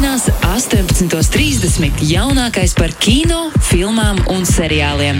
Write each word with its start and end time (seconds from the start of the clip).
Sestdienās, 0.00 0.30
18.30. 0.48 1.98
jaunākais 2.08 2.72
par 2.72 2.88
kino, 3.04 3.50
filmām 3.68 4.16
un 4.32 4.46
seriāliem. 4.48 5.18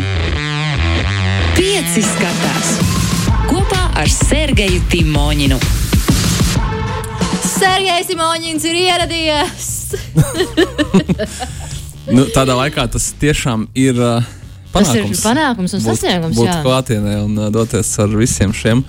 Pieci 1.53 2.01
skatās 2.01 2.71
kopā 3.51 3.83
ar 4.01 4.09
Sergeju 4.09 4.81
Timoņinu. 4.89 5.59
Sergejs 7.45 8.09
Simoņins 8.09 8.65
ir 8.73 8.81
ieradies! 8.87 9.69
Nu, 12.11 12.25
tādā 12.33 12.57
laikā 12.59 12.89
tas 12.91 13.11
tiešām 13.21 13.69
ir 13.79 14.01
uh, 14.01 14.25
Tas 14.73 14.89
ir 14.97 15.05
panākums. 15.05 15.21
panākums 15.23 15.75
un 15.77 15.83
būt- 15.85 15.93
sasniegums, 16.01 16.39
Būt 16.41 16.49
jā. 16.49 16.57
klātienē 16.65 17.19
un 17.29 17.37
uh, 17.39 17.51
doties 17.55 17.91
ar 18.03 18.17
visiem 18.19 18.51
šiem. 18.57 18.81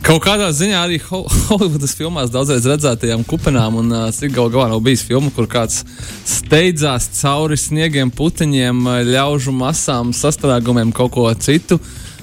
Kaut 0.00 0.22
kādā 0.24 0.48
ziņā 0.56 0.78
arī 0.86 0.96
Ho- 1.10 1.26
Holivudas 1.50 1.92
filmās 1.98 2.30
daudzreiz 2.32 2.64
redzētajām 2.66 3.22
kupenām, 3.28 3.76
un 3.82 3.92
uh, 3.92 4.06
cik 4.14 4.32
gal 4.34 4.48
galā 4.52 4.70
nav 4.72 4.80
bijis 4.84 5.04
filma, 5.06 5.28
kur 5.34 5.46
kāds 5.50 5.82
steidzās 6.26 7.10
cauri 7.20 7.58
sniegiem, 7.60 8.10
puteņiem, 8.16 8.80
uh, 8.88 9.02
ļaužu 9.06 9.52
masām, 9.54 10.14
sastrēgumiem, 10.16 10.94
kaut 10.96 11.12
ko 11.18 11.26
citu. 11.36 11.78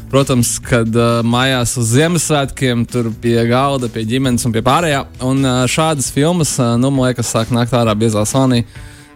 Protams, 0.10 0.56
kad 0.64 0.90
uh, 0.96 1.20
mājās 1.28 1.76
uz 1.80 1.90
Ziemassvētkiem, 1.94 2.86
tur 2.90 3.12
pie 3.22 3.38
galda, 3.50 3.90
pie 3.92 4.06
ģimenes 4.08 4.48
un 4.48 4.56
pie 4.56 4.64
pārējā. 4.66 5.04
Un 5.28 5.44
uh, 5.46 5.64
šādas 5.70 6.10
filmas, 6.16 6.56
uh, 6.64 6.74
nu, 6.82 6.90
man 6.96 7.10
liekas, 7.12 7.30
sāk 7.36 7.52
nākt 7.56 7.76
ārā 7.78 7.94
biezā 8.00 8.24
slānī. 8.28 8.64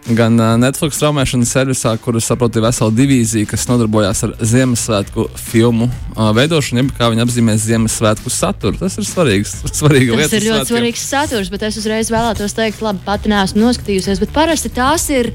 Gan 0.02 0.34
Netflix 0.58 0.96
straumēšanas 0.98 1.50
servisā, 1.54 1.92
kur 2.02 2.16
es 2.18 2.26
saprotu, 2.26 2.58
ir 2.58 2.64
vesela 2.66 2.90
divīzija, 2.90 3.46
kas 3.52 3.68
nodarbojās 3.70 4.24
ar 4.26 4.32
Ziemassvētku 4.42 5.28
filmu 5.38 5.86
veidošanu, 6.34 6.82
jeb 6.82 6.90
kā 6.98 7.06
viņi 7.12 7.22
apzīmē 7.22 7.54
Ziemassvētku 7.62 8.32
saturu. 8.34 8.80
Tas 8.80 8.98
ir 8.98 9.06
svarīgs, 9.06 9.54
svarīga 9.70 10.18
lieta. 10.18 10.26
Tas 10.26 10.34
ir 10.40 10.48
ļoti 10.48 10.58
svētkiem. 10.58 10.70
svarīgs 10.74 11.04
saturs, 11.06 11.52
bet 11.54 11.62
es 11.70 11.78
uzreiz 11.78 12.10
vēlētos 12.10 12.56
teikt, 12.58 12.82
labi, 12.82 12.98
pati 13.06 13.30
neesmu 13.30 13.62
noskatījusies, 13.62 14.24
bet 14.24 14.34
parasti 14.34 14.72
tās 14.74 15.06
ir 15.14 15.30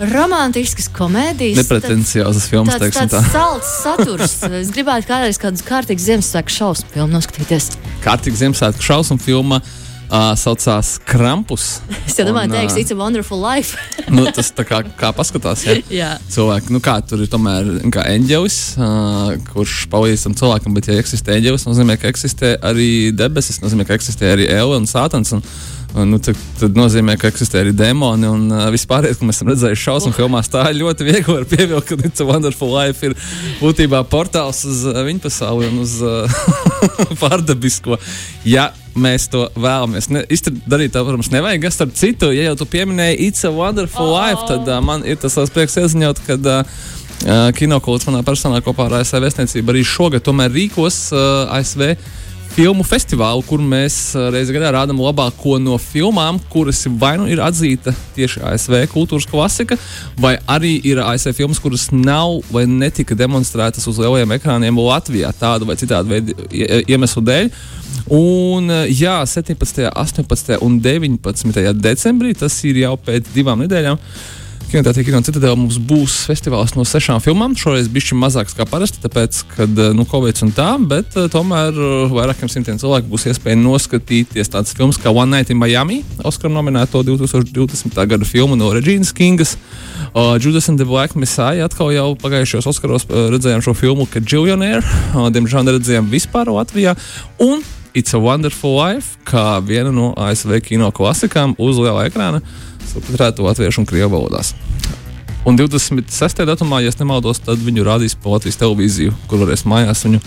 romantiskas 0.00 0.86
komēdijas. 0.96 1.58
Nepretenciozas 1.60 2.46
filmas, 2.48 2.78
Tāds, 2.78 2.86
teiksim 2.86 3.10
tā. 3.12 3.20
salds 3.34 3.74
saturs. 3.82 4.38
Es 4.62 4.70
gribētu 4.72 5.10
kādreiz 5.10 5.42
kādu 5.42 5.66
kārtīgu 5.66 6.06
Ziemassvētku 6.06 6.54
šausmu 6.60 6.94
filmu 6.94 7.18
noskatīties. 7.18 7.72
Kārtīga 8.06 8.38
Ziemassvētku 8.46 8.86
šausmu 8.86 9.18
filma 9.20 9.60
uh, 10.10 10.34
saucās 10.38 10.98
Krampus. 11.06 11.78
Es 12.10 12.18
jau 12.18 12.26
domāju, 12.26 12.50
Un, 12.50 12.56
teiks, 12.56 12.74
ā, 12.74 12.82
it's 12.82 12.92
a 12.92 12.98
wonderful 12.98 13.38
life. 13.40 13.78
nu, 14.16 14.26
tas 14.34 14.50
tā 14.56 14.64
kā, 14.66 14.82
kā 14.98 15.12
paskatās. 15.16 15.62
Ja? 15.66 15.76
Jā. 15.94 16.10
cilvēki, 16.34 16.74
nu 16.74 16.82
kā 16.82 16.98
tur 17.06 17.22
ir 17.22 17.30
tomēr 17.30 17.68
kā 17.94 18.04
eņģelis, 18.10 18.58
uh, 18.80 19.34
kurš 19.52 19.84
palīdz 19.92 20.26
tam 20.26 20.38
cilvēkam, 20.40 20.74
bet 20.76 20.90
ja 20.90 20.98
eksistē 21.00 21.38
eņģelis, 21.38 21.66
nozīmē, 21.68 21.96
ka 22.00 22.10
eksistē 22.10 22.56
arī 22.66 22.90
debesis, 23.14 23.62
nozīmē, 23.62 23.86
ka 23.86 23.98
eksistē 23.98 24.34
arī 24.34 24.50
elle 24.50 24.80
un 24.80 24.90
sātans. 24.90 25.32
Un, 25.34 25.44
nu, 26.06 26.18
tad, 26.22 26.38
tad 26.60 26.76
nozīmē, 26.78 27.16
ka 27.18 27.30
eksistē 27.30 27.64
arī 27.64 27.72
demoni 27.76 28.28
un 28.30 28.50
uh, 28.50 28.66
vispār, 28.74 29.08
ko 29.18 29.26
mēs 29.26 29.40
esam 29.40 29.50
redzējuši 29.52 29.86
šausmu 29.86 30.12
filmās. 30.16 30.50
Tā 30.50 30.68
ir 30.70 30.80
ļoti 30.82 31.06
viegli 31.06 31.34
var 31.34 31.46
pievilkt, 31.50 31.90
ka 31.90 32.10
It's 32.10 32.22
a 32.22 32.26
Wonderful 32.26 32.70
Life 32.74 33.06
ir 33.06 33.16
būtībā 33.62 34.02
portāls 34.10 34.64
uz 34.68 34.84
uh, 34.90 35.02
viņa 35.06 35.24
pasauli 35.26 35.70
un 35.70 35.82
uz 35.82 35.98
uh, 36.02 36.40
pārdabisko. 37.22 37.98
Ja 38.48 38.70
mēs 38.98 39.28
to 39.32 39.46
vēlamies 39.54 40.10
ne, 40.12 40.24
iztar- 40.32 40.56
darīt, 40.70 40.94
tā, 40.94 41.04
protams, 41.06 41.30
nevajag. 41.34 41.68
Es 41.68 41.78
starp 41.78 41.92
citu, 41.98 42.32
ja 42.34 42.48
jau 42.50 42.56
tu 42.62 42.68
pieminēji 42.70 43.28
It's 43.28 43.46
a 43.46 43.52
Wonderful 43.54 44.10
oh. 44.10 44.16
Life, 44.16 44.46
tad 44.50 44.68
uh, 44.68 44.80
man 44.84 45.06
ir 45.08 45.20
tas 45.20 45.38
prieks 45.54 45.78
ieziņot, 45.80 46.24
ka 46.26 46.38
uh, 46.40 47.52
Kinokults 47.56 48.08
manā 48.08 48.24
personā 48.26 48.62
kopā 48.64 48.88
ar 48.88 49.00
ASV 49.02 49.20
vēstniecību 49.26 49.74
arī 49.74 49.84
šogad 49.84 50.24
tomēr 50.24 50.52
rīkos 50.54 51.10
uh, 51.12 51.52
ASV 51.58 51.94
filmu 52.50 52.84
festivālu, 52.86 53.44
kur 53.46 53.62
mēs 53.62 53.96
uh, 54.18 54.28
reizē 54.34 54.54
gadā 54.56 54.72
rādām 54.74 54.98
labāko 55.00 55.56
no 55.62 55.76
filmām, 55.80 56.40
kuras 56.52 56.82
vai 57.00 57.12
nu 57.20 57.28
ir 57.30 57.42
atzīta 57.44 57.94
tieši 58.16 58.42
ASV 58.50 58.74
kultūras 58.92 59.28
klasika, 59.30 59.78
vai 60.20 60.34
arī 60.50 60.72
ir 60.90 61.00
ASV 61.04 61.34
filmas, 61.38 61.60
kuras 61.62 61.88
nav 61.94 62.40
vai 62.50 62.66
netika 62.70 63.16
demonstrētas 63.18 63.86
uz 63.90 64.00
lielajiem 64.02 64.34
ekrāniem 64.38 64.80
Latvijā 64.82 65.30
tādu 65.38 65.68
vai 65.70 65.78
citādu 65.80 66.10
veidu 66.14 66.36
ie- 66.50 66.82
iemeslu 66.90 67.22
dēļ. 67.30 67.52
Un, 68.10 68.70
uh, 68.70 68.84
jā, 68.90 69.20
17., 69.26 69.86
18. 69.94 70.58
un 70.66 70.80
19. 70.82 71.72
decembrī, 71.80 72.34
tas 72.38 72.58
ir 72.66 72.82
jau 72.84 72.96
pēc 72.98 73.30
divām 73.34 73.62
nedēļām. 73.66 73.98
Kinoteātrī 74.70 75.02
Kino 75.02 75.18
Citadēlā 75.26 75.56
mums 75.58 75.80
būs 75.82 76.12
festivāls 76.30 76.76
no 76.76 76.84
sešām 76.86 77.18
filmām. 77.18 77.56
Šoreiz 77.58 77.88
bija 77.90 78.14
mazāks 78.14 78.54
kā 78.54 78.62
parasti, 78.70 79.00
tāpēc, 79.02 79.40
kad 79.56 79.80
nu, 79.96 80.04
Covid 80.06 80.44
un 80.46 80.52
tā, 80.54 80.68
bet 80.92 81.16
uh, 81.18 81.26
tomēr 81.32 81.74
uh, 81.74 82.12
vairākiem 82.12 82.46
simtiem 82.52 82.78
cilvēku 82.78 83.10
būs 83.10 83.26
iespēja 83.32 83.58
noskatīties 83.58 84.52
tādas 84.52 84.76
filmas 84.78 85.00
kā 85.02 85.10
One 85.10 85.34
Night 85.34 85.50
in 85.50 85.58
Miami, 85.58 86.04
Oskara 86.22 86.54
nominēto 86.54 87.02
2020. 87.02 87.98
gada 88.14 88.28
filmu 88.28 88.54
no 88.60 88.70
Regīnas 88.76 89.10
Kingas. 89.10 89.56
Uh, 90.14 90.38
Judas 90.38 90.70
and 90.70 90.78
the 90.78 90.86
Black 90.86 91.18
Messiah 91.18 91.66
atkal 91.66 91.90
jau 91.90 92.14
pagājušajos 92.22 92.70
Oskaros 92.70 93.08
uh, 93.10 93.26
redzējām 93.34 93.66
šo 93.66 93.74
filmu, 93.74 94.06
ka 94.06 94.22
Jillionaire, 94.22 94.86
uh, 94.86 95.26
diemžēl 95.34 95.66
neredzējām 95.66 96.14
vispār 96.14 96.54
Latvijā. 96.54 96.94
Un 97.42 97.66
It's 97.90 98.14
a 98.14 98.20
Wonderful 98.22 98.76
Life, 98.78 99.18
kā 99.26 99.58
viena 99.66 99.90
no 99.90 100.12
ASV 100.14 100.60
kino 100.62 100.92
klasikām 100.94 101.56
uz 101.58 101.74
liela 101.74 102.04
ekrāna 102.06 102.38
subtitrētu 102.90 103.46
latviešu 103.46 103.82
un 103.84 103.88
krievu 103.90 104.12
valodās. 104.18 104.54
Un 105.48 105.56
26. 105.56 106.44
datumā, 106.44 106.82
ja 106.84 106.90
es 106.92 106.98
nemaldos, 107.00 107.40
tad 107.40 107.62
viņu 107.64 107.84
rādīs 107.86 108.12
pa 108.20 108.34
Latvijas 108.36 108.58
televīziju, 108.60 109.14
kur 109.30 109.40
varēs 109.40 109.62
mājās 109.64 110.02
viņu 110.04 110.20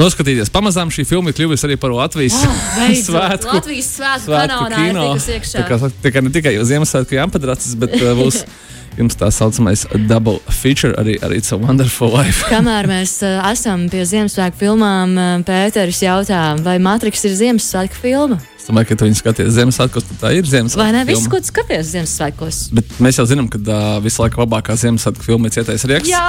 noskatīties. 0.00 0.50
Pamazām 0.52 0.90
šī 0.92 1.06
filma 1.08 1.32
ir 1.32 1.36
kļuvusi 1.38 1.64
arī 1.68 1.78
par 1.80 1.94
Latvijas 1.96 2.36
Beidzot, 2.76 3.06
svētku- 3.14 3.54
Latvijas 3.56 3.88
svētku 3.96 4.66
tikusi 4.74 5.32
iekšā. 5.38 5.62
Tā 5.62 5.64
kā, 5.70 5.90
tā 6.04 6.12
kā 6.14 6.22
ne 6.24 6.32
tikai 6.34 6.52
uz 6.60 6.68
Ziemassvētku 6.72 7.16
jāmpadracis, 7.16 7.72
bet 7.80 7.96
uh, 8.02 8.12
būs 8.20 8.42
jums 9.00 9.16
tā 9.16 9.30
saucamais 9.32 9.86
double 10.10 10.38
feature 10.60 10.92
arī, 11.00 11.16
arī 11.24 11.40
It's 11.40 11.52
a 11.56 11.58
Wonderful 11.60 12.12
Life. 12.12 12.44
Kamēr 12.52 12.88
mēs 12.90 13.16
uh, 13.24 13.40
esam 13.54 13.88
pie 13.92 14.04
Ziemassvētku 14.12 14.60
filmām, 14.60 15.16
uh, 15.16 15.34
Pēteris 15.48 16.04
jautā, 16.04 16.44
vai 16.64 16.76
Matrix 16.84 17.24
ir 17.24 17.36
Ziemassvētku 17.40 18.00
filma? 18.04 18.40
Domāju, 18.70 18.86
ka 18.92 18.96
tu 19.00 19.06
viņu 19.08 19.18
skaties 19.18 19.50
Ziemassvētkos, 19.56 20.04
tad 20.06 20.18
tā 20.20 20.30
ir 20.36 20.46
Ziemassvētku 20.46 20.84
Vai 20.84 20.92
ne? 20.94 21.02
Viss, 21.08 21.26
ko 21.30 21.40
tu 21.42 21.50
skaties 21.50 21.88
Ziemassvētkos? 21.90 22.58
Bet 22.76 22.92
mēs 23.02 23.18
jau 23.18 23.26
zinām, 23.26 23.48
ka 23.50 23.58
uh, 23.58 23.98
visu 24.04 24.22
laiku 24.22 24.44
labākā 24.44 24.76
Ziemassvētku 24.78 25.26
filma 25.26 25.50
ir 25.50 25.56
cietais 25.56 25.84
rieks. 25.90 26.10
Jā! 26.12 26.22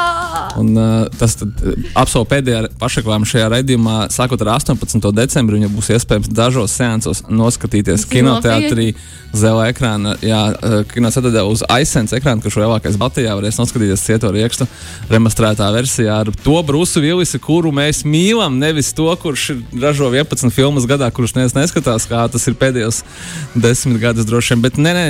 Un, 0.57 0.72
uh, 0.74 1.06
tas 1.19 1.38
apsolīja 1.38 2.30
pēdējā 2.31 2.62
pašreklāmā 2.81 3.30
šajā 3.30 3.51
raidījumā, 3.53 3.97
sākot 4.13 4.41
ar 4.41 4.56
18. 4.57 5.12
decembri. 5.18 5.59
Viņa 5.62 5.69
būs 5.75 5.91
iespējams 5.94 6.31
dažos 6.34 6.74
seansos 6.80 7.22
noskatīties 7.30 8.07
kinoteātrī, 8.09 8.91
zelta 9.38 9.69
ekrāna, 9.69 10.16
jā, 10.25 10.41
uh, 10.57 10.81
kinocētā 10.90 11.46
uz 11.46 11.62
aizsens 11.72 12.16
ekrāna, 12.18 12.41
kurš 12.44 12.57
lielākais 12.63 12.97
Baltijā 13.00 13.38
varēs 13.38 13.62
noskatīties 13.62 14.03
cieto 14.07 14.31
riekstu 14.34 14.66
remastrētā 15.12 15.69
versijā 15.75 16.18
ar 16.25 16.34
to 16.44 16.57
Brusu 16.66 17.03
Villisi, 17.03 17.40
kuru 17.44 17.72
mēs 17.75 18.01
mīlam, 18.07 18.57
nevis 18.62 18.91
to, 18.97 19.07
kurš 19.22 19.51
ražo 19.78 20.09
11 20.12 20.51
filmas 20.56 20.90
gadā, 20.90 21.12
kurš 21.13 21.35
neviens 21.38 21.56
neskatās, 21.56 22.07
kā 22.09 22.25
tas 22.34 22.47
ir 22.50 22.58
pēdējos 22.59 23.02
desmit 23.56 24.02
gadus 24.02 24.28
droši 24.30 24.56
vien. 24.56 24.66
Bet 24.66 24.80
nē, 24.81 24.94
nē, 24.97 25.06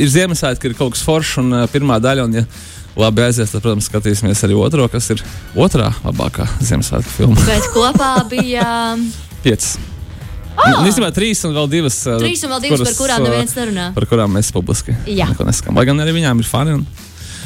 ir 0.00 0.12
Ziemassvētki, 0.14 0.70
ir 0.72 0.78
kaut 0.78 0.96
kas 0.96 1.04
foršs 1.06 1.38
un 1.42 1.52
uh, 1.62 1.66
pirmā 1.72 2.00
daļa. 2.02 2.28
Un, 2.28 2.40
ja, 2.42 2.46
Labi, 2.94 3.24
aizies, 3.24 3.50
tad, 3.50 3.58
protams, 3.64 3.88
skatīsimies 3.90 4.44
arī 4.46 4.54
otro, 4.54 4.84
kas 4.92 5.08
ir 5.10 5.22
otrā 5.58 5.88
labākā 6.04 6.46
Ziemassvētku 6.62 7.16
filma. 7.16 7.48
Bet 7.48 7.66
kopā 7.74 8.12
bija 8.30 8.68
Piecas. 9.42 9.74
Oh! 10.54 10.84
Īstenībā 10.86 11.10
trīs 11.14 11.40
un 11.48 11.54
vēl 11.56 11.66
divas. 11.72 11.96
trīs 12.22 12.44
un 12.46 12.52
vēl 12.54 12.62
divas, 12.68 12.84
par 12.86 12.94
kurām 13.00 13.24
neviens 13.26 13.56
nerunā. 13.58 13.88
Par 13.96 14.06
kurām 14.06 14.36
mēs 14.36 14.52
publiski 14.54 14.94
Jā. 15.10 15.26
neko 15.32 15.46
nesakām. 15.48 15.74
Lai 15.74 15.86
gan 15.88 15.98
arī 16.04 16.14
viņām 16.20 16.42
ir 16.44 16.48
fani. 16.48 16.76
Un, 16.78 16.84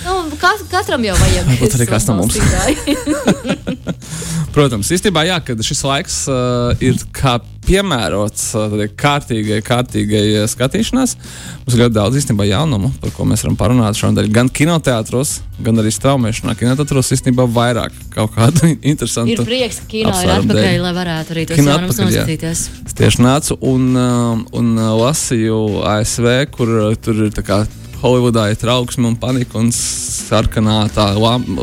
Nu, 0.05 0.37
kat, 0.41 0.65
katram 0.71 1.05
jau 1.07 1.17
vajag. 1.19 1.53
Arī 1.69 1.89
kas 1.91 2.09
no 2.09 2.19
mums. 2.21 2.39
atbalstītāju. 2.39 3.77
protams, 4.59 4.91
īstenībā 4.95 5.23
jā, 5.29 5.39
kad 5.45 5.61
šis 5.65 5.81
laiks 5.87 6.17
uh, 6.31 6.73
ir 6.83 6.99
kā 7.15 7.37
piemērots 7.69 8.45
uh, 8.57 8.75
kārtīgai, 8.99 9.61
kārtīgai 9.65 10.25
uh, 10.41 10.47
skatīšanās. 10.51 11.15
Mums 11.63 11.77
ir 11.77 11.83
ļoti 11.85 11.95
daudz 11.95 12.19
īstenībā 12.19 12.49
jaunumu, 12.49 12.91
par 13.03 13.13
ko 13.15 13.27
mēs 13.29 13.45
varam 13.45 13.59
parunāt 13.61 13.99
šodien. 13.99 14.31
Gan 14.35 14.51
kinoteātros, 14.51 15.39
gan 15.65 15.79
arī 15.83 15.93
straumēšanā. 15.95 16.57
Kinoteātros 16.59 17.13
īstenībā 17.17 17.47
vairāk 17.55 17.97
kaut 18.15 18.35
kādu 18.37 18.73
interesantu. 18.93 19.37
Ir 19.37 19.47
prieks, 19.47 19.83
ka 19.85 19.91
kino 19.93 20.15
ir 20.17 20.35
atpakaļ, 20.39 20.63
dēļ. 20.65 20.79
lai 20.87 20.95
varētu 21.03 21.37
arī 21.37 21.49
tos 21.51 21.63
jaunumus 21.63 22.01
noskatīties. 22.03 22.65
Es 22.89 22.99
tieši 22.99 23.27
nācu 23.27 23.61
un, 23.69 23.91
um, 23.95 24.47
un 24.59 24.73
uh, 24.79 24.95
lasīju 25.05 25.61
ASV, 25.99 26.33
kur 26.57 26.79
uh, 26.89 26.97
tur 26.99 27.29
ir 27.29 27.37
tā 27.37 27.47
kā. 27.47 27.63
Holivudā 27.99 28.49
ir 28.53 28.59
trauksme 28.61 29.09
un 29.09 29.17
panika, 29.19 29.59
un 29.59 29.73
sarkanā 29.75 30.85
tā 30.95 31.09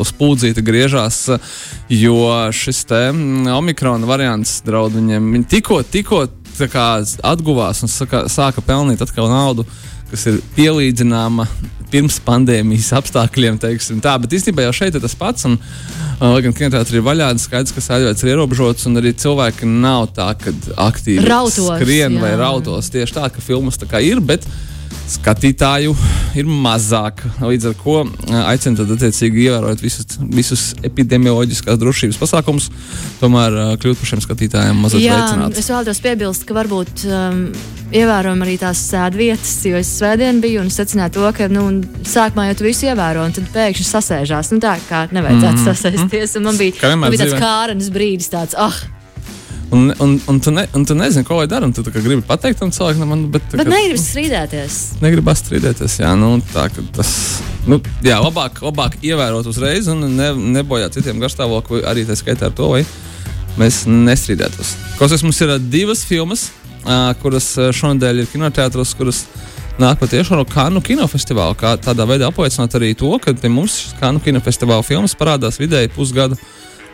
spūdzīte 0.10 0.64
griežās, 0.66 1.22
uh, 1.32 1.54
jo 1.92 2.18
šis 2.52 2.84
te 2.90 3.02
omikrona 3.56 4.10
variants 4.10 4.60
draud 4.66 4.98
viņiem. 4.98 5.32
Viņi 5.38 5.50
tikko, 5.56 5.82
tikko 5.84 6.26
atguvās 7.24 7.84
un 7.84 7.92
saka, 7.92 8.26
sāka 8.32 8.64
pelnīt 8.64 9.04
atkal 9.04 9.30
naudu, 9.32 9.66
kas 10.12 10.28
ir 10.32 10.42
pielīdzināma 10.56 11.48
pirms 11.92 12.18
pandēmijas 12.26 12.92
apstākļiem. 13.00 13.60
teiksim 13.62 14.02
Tā, 14.04 14.18
bet 14.20 14.34
īstenībā 14.36 14.68
jau 14.68 14.76
šeit 14.76 14.96
ir 14.98 15.04
tas 15.04 15.16
pats. 15.16 15.48
Un, 15.48 15.56
uh, 15.56 15.96
Lai 16.16 16.40
gan 16.46 16.54
kinoteātris 16.56 16.96
ir 16.96 17.04
vaļā, 17.04 17.28
skaidrs, 17.44 17.74
ka 17.76 17.82
sēžamais 17.84 18.22
ir 18.24 18.32
ierobežots, 18.32 18.86
un 18.88 19.02
arī 19.02 19.12
cilvēki 19.20 19.68
nav 19.68 20.08
tā, 20.16 20.30
ka 20.40 20.54
aktīvi 20.86 21.26
Rautos, 21.28 21.68
skrien 21.68 22.16
vai 22.22 22.32
jā. 22.32 22.40
rautos. 22.40 22.88
Tieši 22.94 23.18
tā, 23.18 23.28
ka 23.36 23.44
filmas 23.44 23.80
tā 23.82 23.90
kā 23.92 24.00
ir. 24.00 24.22
Bet, 24.24 24.48
skatītāju 25.10 25.94
ir 26.40 26.48
mazāk. 26.50 27.22
Līdz 27.42 27.70
ar 27.70 27.76
to 27.80 27.98
aicinu 28.46 28.80
tad 28.80 28.94
attiecīgi 28.98 29.46
ievērot 29.46 29.84
visus, 29.84 30.18
visus 30.34 30.66
epidemioloģiskās 30.86 31.80
drošības 31.82 32.20
pasākumus, 32.22 32.70
tomēr 33.22 33.78
kļūt 33.82 34.02
par 34.02 34.12
šiem 34.12 34.24
skatītājiem 34.26 34.82
mazliet 34.82 35.12
veicināts. 35.14 35.62
Es 35.62 35.72
vēlos 35.72 36.02
piebilst, 36.04 36.48
ka 36.48 36.58
varbūt 36.58 37.06
um, 37.10 37.46
ievērojam 37.96 38.44
arī 38.46 38.58
tās 38.62 38.82
sēdvietas, 38.90 39.54
jo 39.70 39.80
es 39.80 39.94
svētdien 40.00 40.42
biju 40.44 40.66
un 40.66 40.74
secināju 40.74 41.16
to, 41.20 41.30
ka 41.38 41.50
nu, 41.54 41.68
sākumā 42.08 42.50
jau 42.50 42.60
tu 42.60 42.68
visu 42.68 42.90
ievēro, 42.90 43.28
un 43.28 43.36
tad 43.36 43.48
pēkšņi 43.54 43.88
sasēžās. 43.92 44.52
Nu, 44.56 44.62
tā 44.64 44.76
kā 44.90 45.06
nevajadzētu 45.12 45.62
mm 45.62 45.64
-hmm. 45.64 45.70
sasēsties. 45.70 46.38
Un 46.40 46.50
man 46.50 46.58
bija, 46.58 46.96
man 46.96 47.14
bija 47.14 47.26
tāds 47.26 47.40
kārenes 47.40 47.94
brīdis, 47.94 48.32
tāds, 48.34 48.58
ah, 48.58 48.74
oh, 48.74 48.95
Un, 49.76 49.94
un, 50.00 50.20
un, 50.32 50.40
tu 50.40 50.52
ne, 50.56 50.64
un 50.74 50.86
tu 50.88 50.96
nezini, 50.96 51.26
ko 51.28 51.36
lai 51.36 51.48
dara. 51.52 51.68
Tu 51.76 51.84
gribi 51.84 52.22
pateikt 52.24 52.62
tam 52.62 52.72
cilvēkam, 52.72 53.10
man, 53.12 53.26
bet, 53.34 53.50
bet 53.52 53.68
negribi 53.68 54.00
strīdēties. 54.00 54.78
Negribu 55.04 55.34
strīdēties. 55.36 55.98
Jā, 56.00 56.14
nu, 56.20 56.38
tā, 56.54 56.70
tas, 56.96 57.12
nu, 57.68 57.82
jā 58.06 58.22
labāk, 58.24 58.62
labāk 58.64 58.96
ievērot 59.04 59.50
uzreiz 59.52 59.90
un 59.92 60.08
ne, 60.16 60.30
nebojāt 60.60 60.96
citiem 60.96 61.20
garstāvokli 61.20 61.84
arī 61.90 62.06
tā 62.08 62.16
skaitā 62.16 62.48
ar 62.48 62.56
to, 62.56 62.70
lai 62.72 62.86
mēs 63.60 63.84
nestrīdētos. 63.90 64.76
Klausies, 65.00 65.26
mums 65.28 65.44
ir 65.44 65.52
divas 65.68 66.06
filmas, 66.08 66.48
kuras 67.20 67.52
šonadēļ 67.76 68.24
ir 68.24 68.32
kinoteātros, 68.32 68.96
kuras 68.96 69.26
nāk 69.82 70.00
patiešām 70.00 70.40
no 70.40 70.48
Kanu 70.48 70.80
kinofestivāla. 70.84 71.56
Kā 71.60 71.76
tādā 71.82 72.08
veidā 72.08 72.32
apliecināt 72.32 72.80
arī 72.80 72.94
to, 72.96 73.12
ka 73.20 73.36
mums 73.52 73.96
Kanu 74.00 74.24
kinofestivāla 74.24 74.88
filmas 74.88 75.20
parādās 75.20 75.60
vidēji 75.60 75.92
pusgadu 75.96 76.40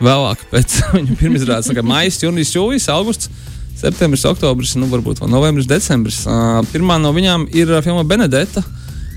vēlāk 0.04 0.44
pēc 0.52 0.76
viņa 0.96 1.16
pirmizrādes, 1.20 1.72
kā 1.74 1.86
maija, 1.86 2.12
jūnijas, 2.26 2.54
jūlijas, 2.56 2.90
augusts. 2.94 3.32
Septembris, 3.82 4.22
oktobris, 4.28 4.76
nu, 4.78 4.86
varbūt 4.86 5.18
vēl 5.22 5.30
novembris, 5.32 5.66
decembris. 5.66 6.20
Uh, 6.28 6.60
pirmā 6.70 7.00
no 7.02 7.10
viņām 7.16 7.48
ir 7.50 7.72
filma 7.82 8.04
Benedeta, 8.06 8.62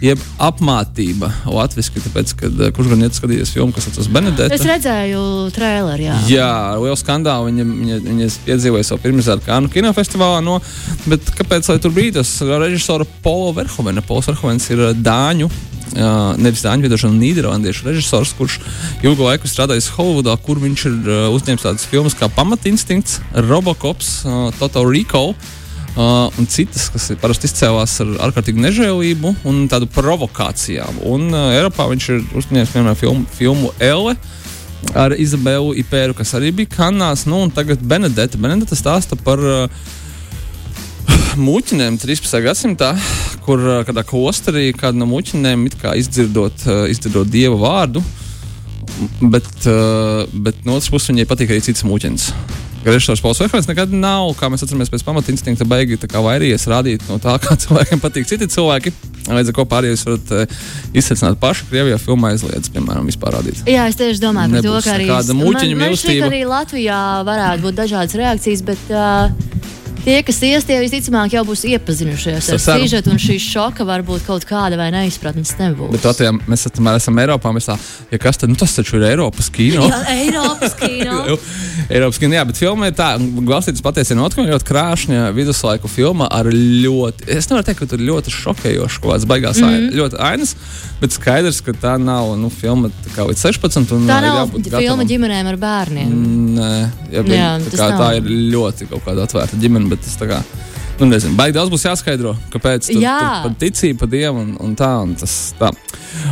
jeb 0.01 0.21
apmācība 0.41 1.29
latviešu. 1.45 2.01
Tāpēc, 2.07 2.33
kad 2.39 2.63
kurš 2.73 2.89
gan 2.93 3.05
iet 3.05 3.17
skatīties 3.17 3.53
filmu, 3.53 3.75
kas 3.75 3.85
saucas 3.85 4.09
Benedeta? 4.11 4.49
Es 4.55 4.65
redzēju 4.65 5.21
traileru, 5.55 6.07
jā. 6.07 6.17
Jā, 6.31 6.49
liels 6.81 7.03
skandāls. 7.05 7.45
Viņa, 7.51 7.67
viņa, 7.69 7.99
viņa 8.07 8.31
piedzīvoja 8.47 8.89
savu 8.89 9.03
pirmizrādi 9.05 9.45
Kānu 9.45 9.69
kinofestivālā. 9.73 10.41
No, 10.45 10.57
bet 11.05 11.29
kāpēc 11.37 11.69
tur 11.83 11.93
bija 11.95 12.17
tas 12.19 12.33
režisora 12.65 13.07
Paula 13.25 13.53
Verhovena? 13.61 14.03
Pols 14.05 14.31
Verhovens 14.31 14.67
ir 14.73 14.87
Dāņu 14.97 15.51
uh, 15.93 16.33
nevis 16.41 16.63
dāņu 16.65 16.87
viedošana, 16.87 17.17
nīderlandiešu 17.19 17.89
režisors, 17.89 18.33
kurš 18.37 18.59
ilgu 19.05 19.27
laiku 19.27 19.49
strādājis 19.49 19.91
Holivudā, 19.95 20.35
kur 20.45 20.61
viņš 20.61 20.85
ir 20.89 20.95
uh, 21.03 21.27
uzņēmis 21.35 21.65
tādas 21.67 21.85
filmas 21.89 22.17
kā 22.17 22.29
Pamatinstinkts, 22.33 23.19
Robocops, 23.49 24.17
uh, 24.25 24.49
Total 24.59 24.89
Recall. 24.89 25.35
Uh, 25.95 26.27
un 26.35 26.43
citas, 26.51 26.89
kas 26.91 27.05
parasti 27.21 27.47
izcēlās 27.47 27.93
ar 28.03 28.09
ārkārtīgu 28.25 28.59
nežēlību 28.59 29.29
un 29.47 29.61
tādu 29.71 29.87
provokācijām. 29.95 30.97
Un 31.07 31.29
uh, 31.31 31.53
Eiropā 31.55 31.85
viņš 31.87 32.07
ir 32.11 32.25
uzņēmis 32.35 32.73
piemēram 32.73 32.97
filmu, 32.99 33.29
filmu 33.37 33.71
Elle 33.79 34.17
ar 34.93 35.15
Izabelu 35.15 35.71
Ipēru, 35.79 36.17
kas 36.17 36.35
arī 36.35 36.51
bija 36.57 36.73
kanāls. 36.75 37.23
Nu, 37.29 37.39
un 37.45 37.53
tagad 37.55 37.79
Benedeta. 37.79 38.35
Benedeta 38.41 38.75
stāsta 38.75 39.15
par 39.15 39.39
uh, 39.39 39.71
muļķinēm 41.39 41.97
13. 41.99 42.37
gadsimtā, 42.43 42.91
kur 43.45 43.61
kādā 43.87 44.03
klosterī 44.07 44.69
kāda 44.75 44.99
no 44.99 45.07
muļķinēm 45.11 45.67
izdzirdot, 46.01 46.67
izdzirdot 46.91 47.29
dieva 47.31 47.57
vārdu, 47.61 48.03
bet, 49.21 49.49
bet 50.33 50.63
no 50.65 50.79
otras 50.79 50.91
puses 50.93 51.13
viņai 51.13 51.29
patīk 51.29 51.53
arī 51.53 51.65
cits 51.65 51.85
muļķins. 51.87 52.31
Režisors 52.85 53.21
Pauls 53.21 53.39
Verhofs 53.41 53.65
nekad 53.65 53.89
nav, 53.97 54.29
kā 54.37 54.45
mēs 54.53 54.61
atceramies, 54.61 54.91
pēc 54.93 55.01
pamata 55.07 55.31
instinkta 55.33 55.65
beigi 55.65 55.97
vairījies 55.97 56.67
rādīt 56.69 57.07
no 57.09 57.17
tā, 57.21 57.33
kā 57.43 57.57
cilvēkiem 57.57 58.01
patīk 58.03 58.29
citi 58.29 58.47
cilvēki. 58.51 58.93
Līdz 59.25 59.49
ar 59.49 59.55
to 59.57 59.65
pārējais 59.65 60.03
varat 60.05 60.33
uh, 60.37 60.59
izsvecināt 60.93 61.39
pašu. 61.41 61.65
Krievijā 61.71 61.97
filmā 61.97 62.35
aizliedz, 62.35 62.69
piemēram, 62.75 63.07
vispār 63.09 63.39
rādīt. 63.39 63.63
Jā, 63.65 63.87
es 63.89 63.97
tieši 63.97 64.21
domāju 64.21 64.53
par 64.53 64.67
to, 64.67 64.75
ka 64.85 64.93
arī 64.99 65.07
tāda 65.09 65.37
muļķiņa 65.39 65.79
mīlestība. 65.79 66.29
Arī 66.29 66.43
Latvijā 66.45 66.99
varētu 67.25 67.65
būt 67.65 67.79
dažādas 67.79 68.19
reakcijas, 68.21 68.61
bet 68.69 68.93
uh, 68.93 69.33
Tie, 70.05 70.19
kas 70.21 70.37
ies, 70.45 70.65
tie 70.67 70.75
visticamāk 70.83 71.33
jau 71.33 71.41
būs 71.47 71.63
iepazinušies 71.65 72.51
ar 72.53 72.59
sižetu, 72.61 73.09
un 73.09 73.17
šī 73.21 73.39
šoka 73.41 73.87
var 73.87 74.03
būt 74.05 74.27
kaut 74.27 74.43
kāda 74.45 74.77
vai 74.77 74.91
neizpratnes 74.93 75.55
nebūs. 75.57 75.95
Bet 75.95 76.05
tā, 76.05 76.29
mēs 76.45 76.67
tomēr 76.69 76.99
esam 76.99 77.17
Eiropā. 77.23 77.49
Mēs 77.55 77.71
tā, 77.71 77.77
ja 78.13 78.19
kas 78.21 78.37
tad, 78.37 78.51
nu, 78.53 78.57
tas 78.59 78.75
taču 78.77 78.99
ir 78.99 79.07
Eiropas 79.09 79.49
kino. 79.49 79.87
jā, 79.89 80.01
Eiropas 80.13 80.75
kino. 80.77 81.39
Eiropas 81.95 82.21
kino, 82.21 82.37
jā, 82.37 82.43
bet 82.45 82.61
filma 82.61 82.91
ir 82.91 82.93
tā, 82.97 83.15
balstītas 83.17 83.81
patiesi 83.85 84.17
notikumiem, 84.17 84.51
ļoti 84.53 84.67
krāšņa 84.69 85.31
viduslaiku 85.33 85.89
filma 85.89 86.29
ar 86.33 86.51
ļoti, 86.53 87.25
es 87.33 87.49
nevaru 87.49 87.65
teikt, 87.65 87.81
ka 87.81 87.89
tur 87.95 88.05
ļoti 88.05 88.33
šokējoši 88.33 89.01
kaut 89.01 89.15
kāds 89.15 89.27
baigās 89.29 89.61
mm 89.61 89.73
-hmm. 89.73 89.97
ļoti 89.99 90.21
ainas, 90.29 90.55
bet 91.01 91.17
skaidrs, 91.17 91.61
ka 91.65 91.73
tā 91.81 91.95
nav, 92.01 92.35
nu, 92.37 92.49
filma 92.53 92.89
tā 93.05 93.13
kā 93.17 93.25
līdz 93.29 93.45
16. 93.49 93.93
Un, 93.97 94.07
tā 94.09 94.21
nav 94.21 94.53
filma 94.53 95.05
ģimenēm 95.05 95.51
ar 95.53 95.59
bērniem. 95.61 96.15
Nē, 96.55 96.71
jā, 97.11 97.25
bet, 97.25 97.35
jā, 97.37 97.51
tā, 97.69 97.77
kā, 97.77 97.89
tā 97.99 98.09
ir 98.17 98.31
ļoti 98.55 98.89
kaut 98.89 99.05
kāda 99.05 99.25
atvērta 99.25 99.61
ģimene 99.61 99.94
bet 99.95 100.05
tas 100.05 100.19
tā 100.21 100.29
kā. 100.29 100.43
Nu, 100.95 101.09
nezinu, 101.11 101.35
baigi 101.35 101.57
daudz 101.57 101.67
būs 101.73 101.83
jāskaidro, 101.83 102.31
kāpēc 102.53 102.85
tur, 102.87 103.01
Jā. 103.03 103.15
tur 103.19 103.49
pat 103.49 103.57
ticība 103.59 104.05
pa 104.05 104.07
dievu 104.13 104.39
un, 104.39 104.53
un 104.63 104.75
tā. 104.79 104.87
Un 105.03 105.11
tas, 105.19 105.33
tā. 105.59 105.73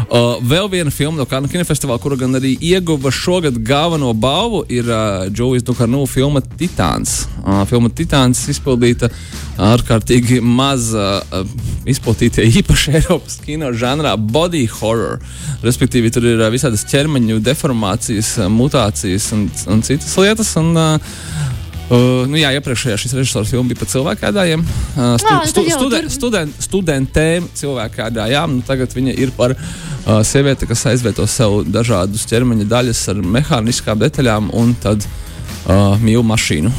Uh, 0.07 0.37
vēl 0.39 0.69
viena 0.71 0.93
filma 0.93 1.19
no 1.19 1.25
Kanu 1.27 1.49
kinofestivāla, 1.51 1.99
kura 1.99 2.15
gan 2.21 2.39
arī 2.39 2.53
ieguva 2.63 3.11
šogad 3.11 3.57
galveno 3.67 4.13
balvu, 4.15 4.61
ir 4.71 4.87
uh, 4.87 5.25
Džovijas 5.27 5.65
Dukarnu 5.67 6.05
filma 6.07 6.39
Titāns. 6.39 7.25
Uh, 7.41 7.65
filma 7.67 7.91
Titāns 7.91 8.45
izpildīta 8.53 9.11
ārkārtīgi 9.59 10.39
maz 10.39 10.93
uh, 10.95 11.43
izplatītie 11.89 12.47
īpaši 12.61 12.93
Eiropas 13.01 13.41
kino 13.43 13.73
žanrā 13.75 14.15
body 14.15 14.63
horror. 14.79 15.19
Respektīvi, 15.65 16.13
tur 16.13 16.29
ir 16.29 16.39
uh, 16.39 16.47
visādas 16.53 16.87
ķermeņu 16.87 17.43
deformācijas, 17.43 18.37
uh, 18.39 18.47
mutācijas 18.47 19.27
un, 19.35 19.49
un 19.75 19.83
citas 19.83 20.15
lietas. 20.23 20.55
Un, 20.63 20.71
uh, 20.79 21.51
Uh, 21.91 22.23
nu, 22.31 22.37
jā, 22.39 22.53
iepriekšējā 22.55 22.95
šis 23.01 23.15
režisors 23.17 23.49
filma 23.51 23.67
bija 23.69 23.81
par 23.81 23.89
cilvēku 23.91 24.27
ēdājiem. 24.29 24.61
Uh, 24.63 25.15
stu, 25.19 25.33
jā, 25.33 25.39
stu, 25.49 25.63
studen, 25.67 26.09
studen, 26.13 26.53
studentēm 26.63 27.49
cilvēku 27.59 28.05
ēdājām. 28.05 28.57
Nu, 28.57 28.65
tagad 28.67 28.95
viņa 28.95 29.15
ir 29.19 29.33
par 29.35 29.55
uh, 29.57 30.21
sievieti, 30.25 30.69
kas 30.69 30.85
aizvieto 30.93 31.27
sev 31.29 31.61
dažādus 31.67 32.23
ķermeņa 32.31 32.69
daļas 32.71 33.03
ar 33.13 33.19
mehāniskām 33.35 33.99
detaļām 34.05 34.53
un 34.55 34.71
tad 34.83 35.03
uh, 35.03 35.99
mīlu 35.99 36.23
mašīnu. 36.31 36.71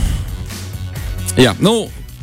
Jā, 1.37 1.53
nu, 1.61 1.83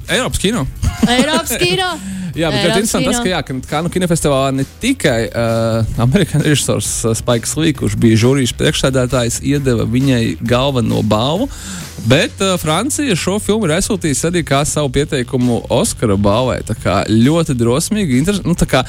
Eiropas 0.09 0.41
kino. 0.41 0.65
Eiropas 1.05 1.53
kino. 1.61 1.93
Jā, 2.37 2.51
bet 2.51 2.63
ļoti 2.63 2.81
interesanti 2.83 3.09
tas, 3.09 3.19
ka, 3.21 3.29
jā, 3.31 3.41
ka 3.45 3.57
Kanu 3.69 3.91
kinofestivālā 3.93 4.51
ne 4.55 4.65
tikai 4.83 5.19
uh, 5.27 6.01
amerikāņu 6.05 6.47
režisors 6.47 6.91
Spaiks 7.19 7.55
Lī, 7.59 7.75
kurš 7.77 7.97
bija 8.01 8.19
žūrijas 8.25 8.55
priekšsēdētājs, 8.59 9.41
iedeva 9.51 9.87
viņai 9.89 10.23
galveno 10.41 11.03
balvu, 11.07 11.49
Bet 12.05 12.31
uh, 12.41 12.59
Francija 12.59 13.15
šo 13.15 13.35
filmu 13.39 13.67
ir 13.67 13.75
aizsūtījusi 13.75 14.25
arī 14.31 14.41
kā 14.45 14.63
savu 14.65 14.89
pieteikumu 14.95 15.59
Oskara 15.69 16.15
balvai. 16.17 16.57
Tā 16.65 16.73
kā 16.73 16.95
ļoti 17.09 17.53
drosmīgi. 17.57 18.23
Nu, 18.41 18.55
kā, 18.57 18.81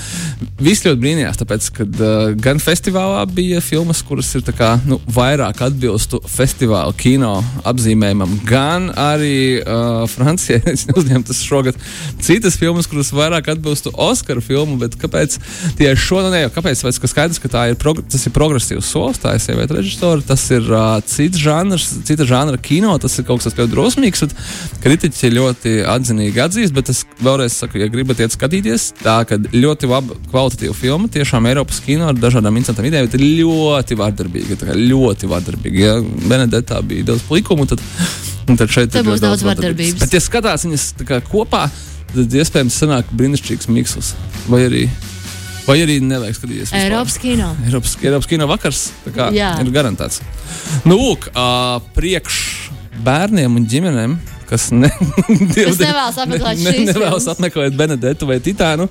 visi 0.62 0.88
ļoti 0.88 1.00
brīnījās, 1.02 1.40
tāpēc, 1.42 1.68
ka 1.76 1.84
uh, 1.84 2.30
gan 2.40 2.60
festivālā 2.62 3.20
bija 3.28 3.60
filmas, 3.64 4.00
kuras 4.06 4.32
ir 4.38 4.46
kā, 4.56 4.74
nu, 4.88 4.96
vairāk 5.12 5.60
atbilstu 5.66 6.22
festivāla 6.24 6.94
kino 6.96 7.34
apzīmējumam, 7.68 8.38
gan 8.48 8.88
arī 8.96 9.60
uh, 9.60 10.06
Francijai 10.08 10.76
uzņemtas 10.96 11.44
šogad 11.44 11.76
citas 12.24 12.56
filmas, 12.60 12.88
kuras 12.88 13.12
vairāk 13.12 13.31
atbilstu 13.40 13.92
Oskara 13.94 14.42
filmu. 14.44 14.76
Bet 14.80 14.96
kāpēc 15.00 15.38
tieši 15.78 16.02
šo 16.02 16.20
nu, 16.26 16.32
ne 16.34 16.44
jau? 16.44 16.52
Kāpēc? 16.58 16.82
Tāpēc, 16.82 17.00
ka 17.02 17.10
skaidrs, 17.10 17.40
ka 17.42 17.64
ir 17.70 17.78
tas 18.12 18.26
ir 18.26 18.34
progresīvs 18.36 18.92
solis, 18.92 19.20
tā 19.22 19.36
ir 19.36 19.42
sieviete 19.44 19.78
režisora, 19.78 20.22
tas 20.26 20.44
ir 20.54 20.66
uh, 20.68 20.98
cits 21.06 21.40
žanrs, 21.40 21.88
cita 22.08 22.26
žanra 22.28 22.60
kino 22.60 22.94
tas 23.02 23.16
ir 23.18 23.26
kaut 23.28 23.42
kas 23.42 23.56
ļoti 23.56 23.72
drosmīgs. 23.72 24.24
Kritiķi 24.82 25.32
ļoti 25.32 25.74
atzinīgi 25.88 26.42
atzīst, 26.42 26.74
bet 26.76 26.90
es 26.92 27.04
vēlreiz 27.22 27.56
saku, 27.56 27.80
ja 27.82 27.88
gribat 27.92 28.20
iet 28.22 28.34
skatīties, 28.34 28.90
tā 29.02 29.20
ka 29.28 29.38
ļoti 29.38 29.90
laba 29.90 30.16
kvalitatīva 30.30 30.74
filma, 30.76 31.10
tiešām 31.12 31.48
Eiropas 31.50 31.80
kino 31.84 32.10
ar 32.10 32.18
dažādām 32.18 32.58
interesantām 32.58 32.88
idejām, 32.88 33.08
bet 33.08 33.18
ir 33.18 33.26
ļoti 33.42 33.98
vardarbīga. 34.00 34.58
Ļoti 34.92 35.30
vardarbīga. 35.30 35.82
Ja 35.82 35.94
Benedetā 36.02 36.80
bija 36.86 37.12
daudz 37.12 37.26
likumu, 37.30 37.66
tad, 37.70 37.82
tad 38.58 38.68
šeit 38.68 38.94
ir 38.94 39.06
daudz, 39.06 39.22
daudz 39.22 39.46
vardarbības. 39.46 40.00
Bet, 40.02 40.16
ja 40.16 40.22
skatās 40.22 40.66
viņas 40.66 40.88
kopā, 41.30 41.66
tad 42.12 42.36
iespējams 42.42 42.76
sanāk 42.84 43.10
brīnišķīgs 43.16 43.70
miksls. 43.72 44.14
Vai 44.50 44.66
arī 44.68 44.84
Vai 45.62 45.78
arī 45.84 46.00
nevajag 46.02 46.34
skatīties? 46.34 46.72
Eiropas 46.74 47.16
kino. 47.22 47.52
Eiropas, 47.62 47.94
Eiropas 48.02 48.28
kino 48.30 48.48
vakars 48.50 48.88
ir 49.06 49.72
garantēts. 49.74 50.18
Nu, 50.82 50.96
lūk, 50.98 51.28
uh, 51.30 51.78
priekš 51.94 52.38
bērniem 53.06 53.60
un 53.60 53.66
ģimenēm, 53.70 54.16
kas 54.50 54.66
ne, 54.74 54.90
dievde, 55.54 55.86
nevēlas 55.86 56.18
apmeklēt, 56.24 56.60
ne, 56.60 56.72
ne, 56.74 56.84
nevēlas 56.90 57.28
apmeklēt 57.32 57.78
Benedetu 57.78 58.28
vai 58.28 58.40
Titānu, 58.42 58.88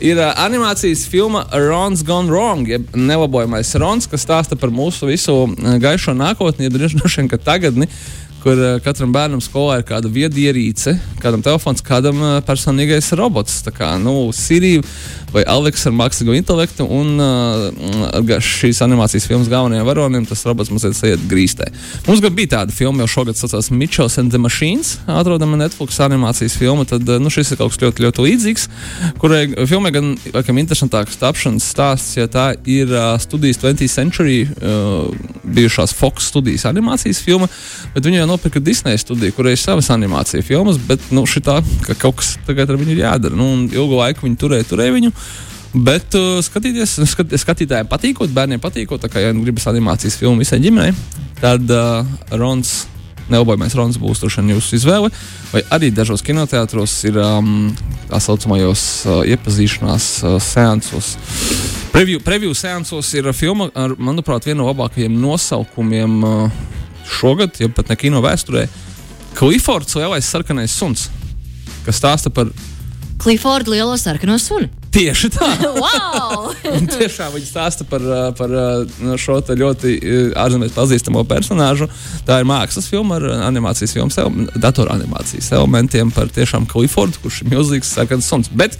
ir 0.00 0.20
uh, 0.22 0.30
animācijas 0.46 1.04
filma 1.10 1.42
Ron's 1.52 2.04
Gone 2.06 2.30
Wrong, 2.30 2.70
jeb 2.70 2.86
nelabojamais 2.96 3.74
Rons, 3.82 4.08
kas 4.08 4.24
stāsta 4.24 4.58
par 4.58 4.72
mūsu 4.72 5.10
visu 5.10 5.36
gaišo 5.82 6.14
nākotni, 6.16 6.70
ja 6.70 6.72
droši 6.72 7.02
vien, 7.18 7.32
ka 7.34 7.40
tagadni 7.42 7.90
kur 8.42 8.58
uh, 8.58 8.76
katram 8.82 9.12
bērnam 9.14 9.42
skolā 9.42 9.78
ir 9.80 9.86
kāda 9.86 10.10
viedierīce, 10.10 10.96
kādam 11.22 11.44
telefons, 11.44 11.82
kādam 11.86 12.18
uh, 12.22 12.38
personīgais 12.46 13.12
robots. 13.18 13.60
Tā 13.66 13.72
kā 13.74 13.94
nu, 14.02 14.32
Sirija 14.34 14.82
vai 15.32 15.44
Aleks 15.48 15.86
ar 15.88 15.94
mākslīgo 15.96 16.34
intelektu 16.36 16.84
un 16.90 17.22
uh, 17.22 18.40
šīs 18.42 18.82
animācijas 18.84 19.26
filmas 19.30 19.48
galvenajiem 19.52 19.86
varonim 19.86 20.26
tas 20.28 20.44
robots 20.48 20.72
mazliet 20.74 20.98
sajiet 20.98 21.22
grīstē. 21.30 21.68
Mums 22.08 22.22
gan 22.24 22.34
bija 22.36 22.52
tāda 22.56 22.74
filma 22.74 23.04
jau 23.04 23.12
šogad, 23.16 23.38
saucās 23.38 23.70
Mitchells 23.72 24.18
and 24.20 24.34
the 24.34 24.40
Machines, 24.42 24.96
atrodama 25.06 25.60
Netflix 25.60 26.00
animācijas 26.04 26.56
filma, 26.58 26.84
tad 26.88 27.08
nu, 27.22 27.32
šis 27.32 27.54
ir 27.54 27.62
kaut 27.62 27.72
kas 27.72 27.80
ļoti, 27.84 28.06
ļoti 28.06 28.26
līdzīgs, 28.26 28.68
kurai 29.22 29.44
filmai 29.70 29.94
gan 29.94 30.12
laikam 30.34 30.60
interesantāks 30.60 31.20
tapšanas 31.20 31.70
stāsts, 31.72 32.18
ja 32.18 32.28
tā 32.30 32.50
ir 32.68 32.92
uh, 32.92 33.14
studijas 33.22 33.62
20th 33.62 33.92
Century 33.92 34.42
uh, 34.44 35.08
bijušās 35.42 35.94
Fox 35.96 36.28
studijas 36.32 36.66
animācijas 36.68 37.22
filma, 37.24 37.48
bet 37.94 38.04
viņi 38.04 38.22
jau 38.22 38.28
nopirka 38.32 38.60
Disneja 38.64 38.98
studiju, 38.98 39.36
kurai 39.36 39.54
ir 39.54 39.60
savas 39.60 39.90
animācijas 39.92 40.48
filmas, 40.48 40.80
bet 40.88 41.04
nu, 41.14 41.26
šitā, 41.28 41.60
ka 41.86 41.96
kaut 42.06 42.20
kas 42.22 42.34
tagad 42.48 42.72
ar 42.72 42.80
viņu 42.80 42.96
ir 42.96 43.04
jādara. 43.04 43.38
Nu, 43.38 43.52
ilgu 43.70 44.00
laiku 44.00 44.26
viņi 44.26 44.40
turēja, 44.40 44.68
turēja 44.72 44.96
viņu. 44.96 45.12
Bet 45.72 46.12
uh, 46.18 46.36
skatīties, 46.44 46.98
skat, 47.08 47.32
skatītājiem 47.40 47.88
patīkot, 47.88 48.32
bērniem 48.34 48.60
patīkot, 48.60 49.00
tā 49.00 49.08
kā 49.12 49.22
ja 49.22 49.32
nu 49.32 49.44
gribas 49.46 49.64
animācijas 49.70 50.18
filmu 50.20 50.44
visai 50.44 50.60
ģimenei, 50.60 50.92
tad 51.40 51.70
uh, 51.72 52.02
Rons. 52.36 52.82
Neobojamais 53.32 53.72
Rons 53.78 53.96
būs 54.02 54.20
jūsu 54.20 54.74
izvēle. 54.76 55.08
Vai 55.52 55.62
arī 55.72 55.88
dažos 55.94 56.24
kinoteātros 56.26 56.92
ir 57.08 57.16
um, 57.22 57.70
tā 58.10 58.20
saucamajos 58.20 58.82
uh, 59.06 59.22
iepazīšanās 59.24 60.08
uh, 60.26 60.36
seansos. 60.42 61.14
Preview, 61.94 62.20
preview 62.20 62.52
seansos 62.52 63.14
ir 63.14 63.30
filma 63.32 63.70
ar, 63.72 63.94
manuprāt, 63.96 64.44
vienu 64.44 64.64
no 64.64 64.68
labākajiem 64.68 65.14
nosaukumiem 65.22 66.18
uh, 66.26 66.60
šogad, 67.08 67.56
ja 67.60 67.70
pat 67.72 67.92
ne 67.92 67.96
kino 67.98 68.22
vēsturē. 68.24 68.66
Klifords 69.38 69.96
lielais 69.96 70.28
sarkanais 70.28 70.74
suns, 70.76 71.08
kas 71.86 71.98
stāsta 72.00 72.32
par 72.32 72.52
Kliforda 73.22 73.70
lielo 73.70 73.94
sarkano 73.96 74.34
suni. 74.38 74.66
Tieši 74.92 75.28
tā. 75.32 75.46
wow! 75.82 76.50
Tiešām 76.96 77.30
viņi 77.36 77.46
stāsta 77.46 77.86
par, 77.88 78.02
par 78.36 78.50
uh, 78.50 79.12
šo 79.20 79.38
ļoti 79.46 79.92
ārzemēs 80.42 80.74
pazīstamo 80.74 81.22
personāžu. 81.30 81.86
Tā 82.26 82.40
ir 82.42 82.48
mākslas 82.50 82.90
filma 82.90 83.20
ar 83.20 83.28
animācijas 83.46 83.94
filmas, 83.94 84.18
datoranimācijas 84.58 85.52
elementiem 85.54 86.10
par 86.12 86.32
tiešām 86.34 86.66
Klifordu, 86.68 87.22
kurš 87.22 87.44
ir 87.44 87.54
milzīgs 87.54 87.94
sarkans 87.94 88.26
suns. 88.26 88.50
Bet 88.50 88.74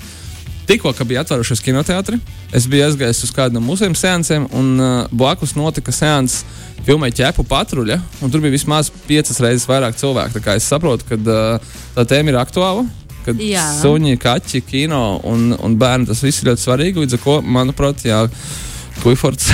tikko 0.68 0.92
bija 1.04 1.24
atvērušies 1.24 1.62
kinoteātri, 1.64 2.18
es 2.54 2.66
biju 2.70 2.86
aizgājis 2.86 3.24
uz 3.26 3.34
kādu 3.34 3.58
no 3.58 3.64
mūsējiem 3.66 3.96
seansiem, 3.98 4.48
un 4.56 4.72
uh, 4.78 4.92
blakus 5.10 5.56
notika 5.58 5.94
seans 5.94 6.42
filmai 6.86 7.12
ķēpu 7.14 7.44
patruļa, 7.46 8.00
un 8.22 8.32
tur 8.32 8.42
bija 8.42 8.56
vismaz 8.56 8.90
piecas 9.06 9.38
reizes 9.42 9.68
vairāk 9.70 9.98
cilvēku. 10.00 10.42
Es 10.56 10.66
saprotu, 10.70 11.06
ka 11.08 11.20
uh, 11.20 11.78
tā 11.96 12.08
tēma 12.14 12.34
ir 12.34 12.42
aktuāla 12.42 12.86
kad 13.22 13.38
jā. 13.38 13.62
suņi, 13.78 14.16
kaķi, 14.18 14.62
kino 14.66 15.02
un, 15.28 15.52
un 15.54 15.78
bērni 15.78 16.08
tas 16.08 16.22
viss 16.24 16.42
ir 16.42 16.52
ļoti 16.52 16.64
svarīgi. 16.64 17.04
Līdz 17.04 17.18
ar 17.18 17.24
to, 17.24 17.36
manuprāt, 17.58 18.02
jā. 18.08 18.24
Klifords 19.00 19.48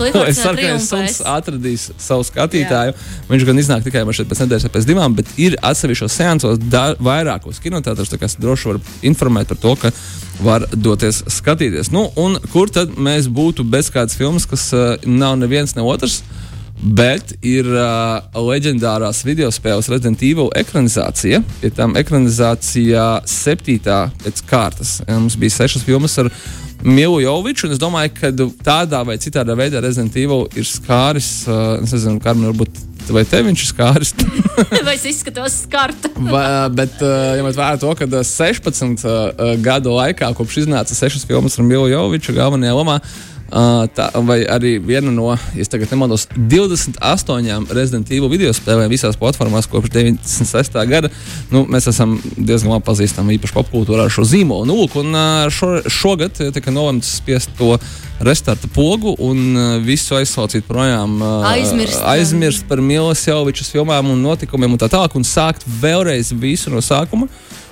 vai 0.00 0.32
Sarkanais 0.34 0.88
suns 0.88 1.20
atradīs 1.26 1.88
savu 2.00 2.24
skatītāju. 2.26 2.94
Jā. 2.94 3.24
Viņš 3.30 3.46
gan 3.48 3.62
iznāk 3.62 3.86
tikai 3.86 4.04
pēc 4.08 4.42
nedēļas 4.44 4.72
pēc 4.72 4.88
divām, 4.88 5.14
bet 5.18 5.30
ir 5.40 5.56
atsevišķos 5.66 6.16
seansos 6.16 6.60
vairākos 7.04 7.60
kinoteātros, 7.62 8.12
kas 8.20 8.38
droši 8.40 8.72
var 8.72 8.80
informēt 9.06 9.52
par 9.52 9.60
to, 9.60 9.74
ka 9.80 9.92
var 10.40 10.66
doties 10.72 11.22
skatīties. 11.28 11.92
Nu, 11.92 12.08
un 12.20 12.38
kur 12.52 12.72
tad 12.72 12.96
mēs 12.96 13.28
būtu 13.28 13.66
bez 13.68 13.90
kādas 13.92 14.16
filmas, 14.16 14.48
kas 14.48 14.70
uh, 14.76 14.94
nav 15.04 15.36
neviens 15.40 15.76
ne 15.76 15.84
otrs? 15.84 16.22
Bet 16.80 17.34
ir 17.44 17.66
uh, 17.68 18.22
leģendārās 18.32 19.18
video 19.28 19.50
spēles 19.52 19.90
Resident 19.92 20.22
Evil 20.24 20.48
ekranizācija. 20.56 21.42
Pie 21.60 21.70
tam 21.76 21.92
ekranizācijā 22.00 23.04
septītā 23.28 24.06
pēc 24.22 24.40
kārtas. 24.48 24.94
Ja, 25.04 25.18
mums 25.18 25.36
bija 25.36 25.58
sešas 25.58 25.84
filmas 25.84 26.16
ar 26.22 26.32
Milu 26.84 27.20
Joviču, 27.20 27.66
un 27.68 27.74
es 27.74 27.80
domāju, 27.80 28.14
ka 28.16 28.30
tādā 28.64 29.02
vai 29.06 29.18
citādā 29.20 29.56
veidā 29.58 29.82
Resident 29.84 30.16
Evil 30.16 30.46
ir 30.56 30.68
skāris. 30.68 31.42
Uh, 31.48 31.80
es 31.84 31.92
nezinu, 31.96 32.20
kā 32.22 32.32
man 32.36 32.52
varbūt 32.52 32.86
vai 33.10 33.24
te 33.26 33.40
viņš 33.42 33.64
ir 33.64 33.70
skāris. 33.72 34.12
vai 34.86 34.94
es 34.94 35.06
izskatos 35.10 35.60
skarta? 35.64 36.12
vai, 36.34 36.44
bet, 36.72 36.96
uh, 37.04 37.34
ja 37.36 37.44
mēs 37.46 37.58
vērā 37.58 37.80
to, 37.80 37.90
ka 37.98 38.08
16 38.08 39.04
uh, 39.04 39.56
gadu 39.64 39.96
laikā, 39.96 40.30
kopš 40.38 40.62
iznāca 40.64 40.96
sešas 40.96 41.26
filmas 41.28 41.58
ar 41.58 41.68
Milu 41.68 41.90
Joviču 41.92 42.36
galvenajā 42.36 42.78
lomā, 42.78 43.00
Uh, 43.00 43.29
tā, 43.50 44.06
vai 44.26 44.40
arī 44.46 44.76
viena 44.82 45.10
no, 45.14 45.30
ja 45.56 45.66
tagad 45.70 45.90
nemaldos, 45.90 46.26
28 46.36 47.70
Resident 47.74 48.10
Evil 48.14 48.30
video 48.30 48.52
spēlēm 48.54 48.90
visās 48.92 49.18
platformās 49.18 49.68
kopš 49.70 49.90
96. 49.94 50.78
gada. 50.90 51.10
Nu, 51.50 51.64
mēs 51.70 51.88
esam 51.90 52.16
diezgan 52.36 52.76
labi 52.76 52.86
pazīstami 52.86 53.38
īpaši 53.38 53.56
popkultūrā 53.56 54.06
ar 54.06 54.14
šo 54.14 54.26
zīmolu. 54.28 54.68
Nu, 54.70 54.78
lūk, 54.82 54.96
un, 55.02 55.10
uh, 55.14 55.48
šo, 55.54 55.80
šogad 55.90 56.38
tika 56.54 56.74
nolemts 56.74 57.16
spiest 57.20 57.52
to 57.58 57.76
restarta 58.20 58.68
pogu 58.70 59.14
un 59.18 59.38
uh, 59.56 59.70
visu 59.84 60.14
aizsaucīt 60.18 60.66
projām. 60.68 61.18
Uh, 61.18 61.46
aizmirst. 61.50 62.02
aizmirst 62.06 62.68
par 62.68 62.82
Milas 62.84 63.24
Jovičas 63.26 63.72
filmām 63.72 64.12
un 64.12 64.22
notikumiem 64.24 64.76
un 64.76 64.80
tā 64.80 64.90
tālāk 64.92 65.16
un 65.18 65.26
sākt 65.26 65.66
vēlreiz 65.80 66.34
visu 66.36 66.72
no 66.72 66.84
sākuma 66.84 67.30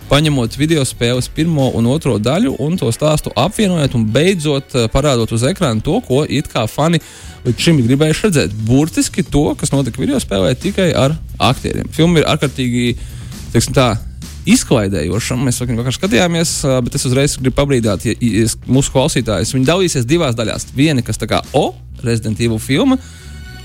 paņemot 0.09 0.57
video 0.57 0.85
spēles 0.89 1.29
pirmo 1.35 1.69
un 1.77 1.87
otro 1.91 2.17
daļu 2.23 2.55
un 2.65 2.77
to 2.81 2.89
stāstu 2.95 3.33
apvienojot 3.37 3.97
un 3.99 4.07
beidzot 4.13 4.77
eh, 4.77 4.89
parādot 4.93 5.33
uz 5.37 5.45
ekrāna 5.49 5.85
to, 5.85 5.99
ko 6.05 6.23
it 6.25 6.49
kā 6.53 6.65
fani 6.71 7.01
līdz 7.45 7.65
šim 7.65 7.81
gribējuši 7.85 8.29
redzēt. 8.29 8.57
Burtiski 8.69 9.25
to, 9.27 9.45
kas 9.59 9.73
notika 9.75 10.01
video 10.01 10.21
spēlē, 10.23 10.55
tikai 10.59 10.91
ar 10.97 11.17
aktieriem. 11.51 11.91
Filma 11.95 12.23
ir 12.23 12.29
ārkārtīgi, 12.33 12.87
teiksim 13.53 13.77
tā, 13.77 13.91
izklaidējoša. 14.49 15.37
Mēs 15.45 15.61
vienkārši 15.63 16.01
skatījāmies, 16.01 16.55
eh, 16.65 16.81
bet 16.87 16.97
es 16.97 17.07
uzreiz 17.09 17.37
gribu 17.41 17.61
pabrīdāt, 17.61 18.09
ja, 18.09 18.17
ja 18.17 18.49
mūsu 18.67 18.95
klausītājus. 18.97 19.53
Viņi 19.57 19.69
dalīsies 19.69 20.09
divās 20.09 20.39
daļās. 20.39 20.71
Viena, 20.77 21.05
kas 21.05 21.21
tā 21.21 21.29
kā 21.31 21.43
O, 21.53 21.71
Resident 22.03 22.41
Evil 22.41 22.61
filma, 22.63 22.97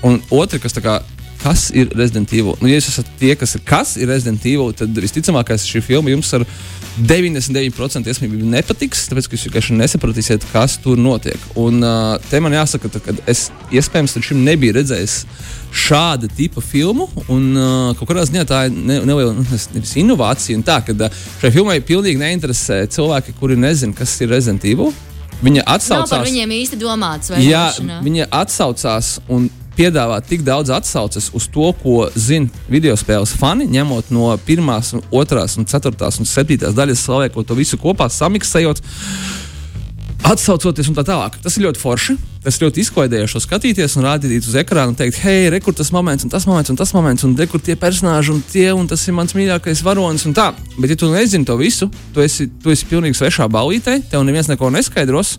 un 0.04 0.20
otra, 0.34 0.60
kas 0.60 0.76
tā 0.76 0.84
kā 0.84 1.00
kas 1.44 1.68
ir 1.76 1.90
Resident 1.92 2.32
Evil. 2.32 2.56
Nu, 2.62 2.70
ja 2.70 2.78
jūs 2.78 2.88
esat 2.94 3.08
tie, 3.20 3.34
kas 3.36 3.52
ir, 3.58 3.62
kas 3.68 3.98
ir 4.00 4.08
Resident 4.08 4.44
Evil, 4.48 4.72
tad 4.76 4.96
visticamākais 4.96 5.66
šī 5.68 5.82
filma 5.84 6.14
jums 6.14 6.30
ar 6.38 6.46
99% 6.94 8.08
iespējamību 8.08 8.48
nepatiks, 8.52 9.02
tāpēc 9.10 9.26
ka 9.26 9.36
jūs 9.36 9.44
vienkārši 9.48 9.76
nesapratīsiet, 9.76 10.46
kas 10.52 10.78
tur 10.80 11.00
notiek. 11.00 11.40
Un 11.60 11.82
uh, 11.82 12.14
te 12.30 12.40
man 12.40 12.54
jāsaka, 12.54 12.88
ka 13.02 13.16
es 13.30 13.48
iespējams 13.74 14.14
līdz 14.16 14.28
šim 14.30 14.44
nebiju 14.46 14.76
redzējis 14.78 15.16
šāda 15.84 16.30
tipa 16.38 16.62
filmu, 16.64 17.08
un 17.26 17.50
uh, 17.58 17.88
kaut 17.98 18.12
kādā 18.12 18.24
ziņā 18.30 18.44
tā 18.48 18.62
ir 18.68 18.76
ne, 18.78 19.00
neliela 19.02 19.34
nu, 19.34 19.44
nevis 19.74 19.96
inovācija. 20.00 20.62
Tā, 20.64 20.78
ka 20.86 20.94
uh, 20.94 21.18
šai 21.42 21.50
filmai 21.56 21.80
pilnīgi 21.84 22.22
neinteresē 22.22 22.84
cilvēki, 22.94 23.34
kuri 23.40 23.58
nezina, 23.58 23.96
kas 23.98 24.14
ir 24.22 24.32
Resident 24.32 24.64
Evil. 24.70 24.94
Viņa 25.44 25.66
atsaucās. 25.66 26.08
Nav 26.08 26.22
par 26.22 26.24
viņiem 26.24 26.56
īsti 26.56 26.78
domāts. 26.80 27.34
Jā, 27.42 27.66
viņa 28.06 28.30
atsaucās 28.32 29.18
un 29.34 29.50
piedāvā 29.78 30.20
tik 30.24 30.44
daudz 30.46 30.72
atsauces 30.74 31.30
uz 31.34 31.48
to, 31.52 31.70
ko 31.82 32.08
zina 32.14 32.50
video 32.70 32.96
spēles 32.98 33.34
fani, 33.38 33.68
ņemot 33.70 34.12
no 34.14 34.32
pirmās, 34.46 34.94
otrās, 35.10 35.58
un 35.58 35.68
ceturtās 35.70 36.20
un 36.20 36.28
septītās 36.28 36.76
daļas, 36.76 37.06
saliekot 37.08 37.48
to 37.48 37.58
visu 37.58 37.80
kopā, 37.80 38.10
samiksējot. 38.12 38.82
Atcaucoties 40.24 40.88
un 40.88 40.96
tā 40.96 41.02
tālāk. 41.04 41.34
Tas 41.44 41.58
ir 41.58 41.66
ļoti 41.66 41.80
forši. 41.82 42.14
Tas 42.44 42.56
ļoti 42.60 42.80
izklaidējoši 42.80 43.40
skatīties 43.44 43.96
un 43.96 44.06
rādīt 44.06 44.44
uz 44.48 44.54
ekrāna 44.60 44.92
un 44.92 44.96
teikt, 44.96 45.18
hei, 45.24 45.50
re, 45.52 45.60
kur 45.64 45.76
tas 45.76 45.90
moments, 45.92 46.24
un 46.24 46.32
tas 46.32 46.44
moments, 46.48 46.72
un 46.72 46.78
tas 46.80 46.92
moments, 46.96 47.24
un 47.24 47.32
re, 47.36 47.46
kur 47.48 47.60
tie 47.60 47.76
personāļi, 47.80 48.32
un 48.32 48.42
tie, 48.52 48.66
un 48.76 48.88
tas 48.88 49.00
ir 49.08 49.16
mans 49.16 49.32
mīļākais 49.36 49.80
varonis, 49.84 50.24
un 50.28 50.36
tā. 50.36 50.50
Bet, 50.76 50.92
ja 50.92 50.96
tu 51.00 51.08
nezini 51.12 51.48
to 51.48 51.56
visu, 51.60 51.88
tu 52.12 52.24
esi, 52.24 52.50
tu 52.60 52.72
esi 52.72 52.88
pilnīgi 52.88 53.16
svešā 53.16 53.48
ballītē, 53.52 53.98
tev 54.12 54.24
neviens 54.28 54.48
neko 54.52 54.68
neskaidros. 54.76 55.38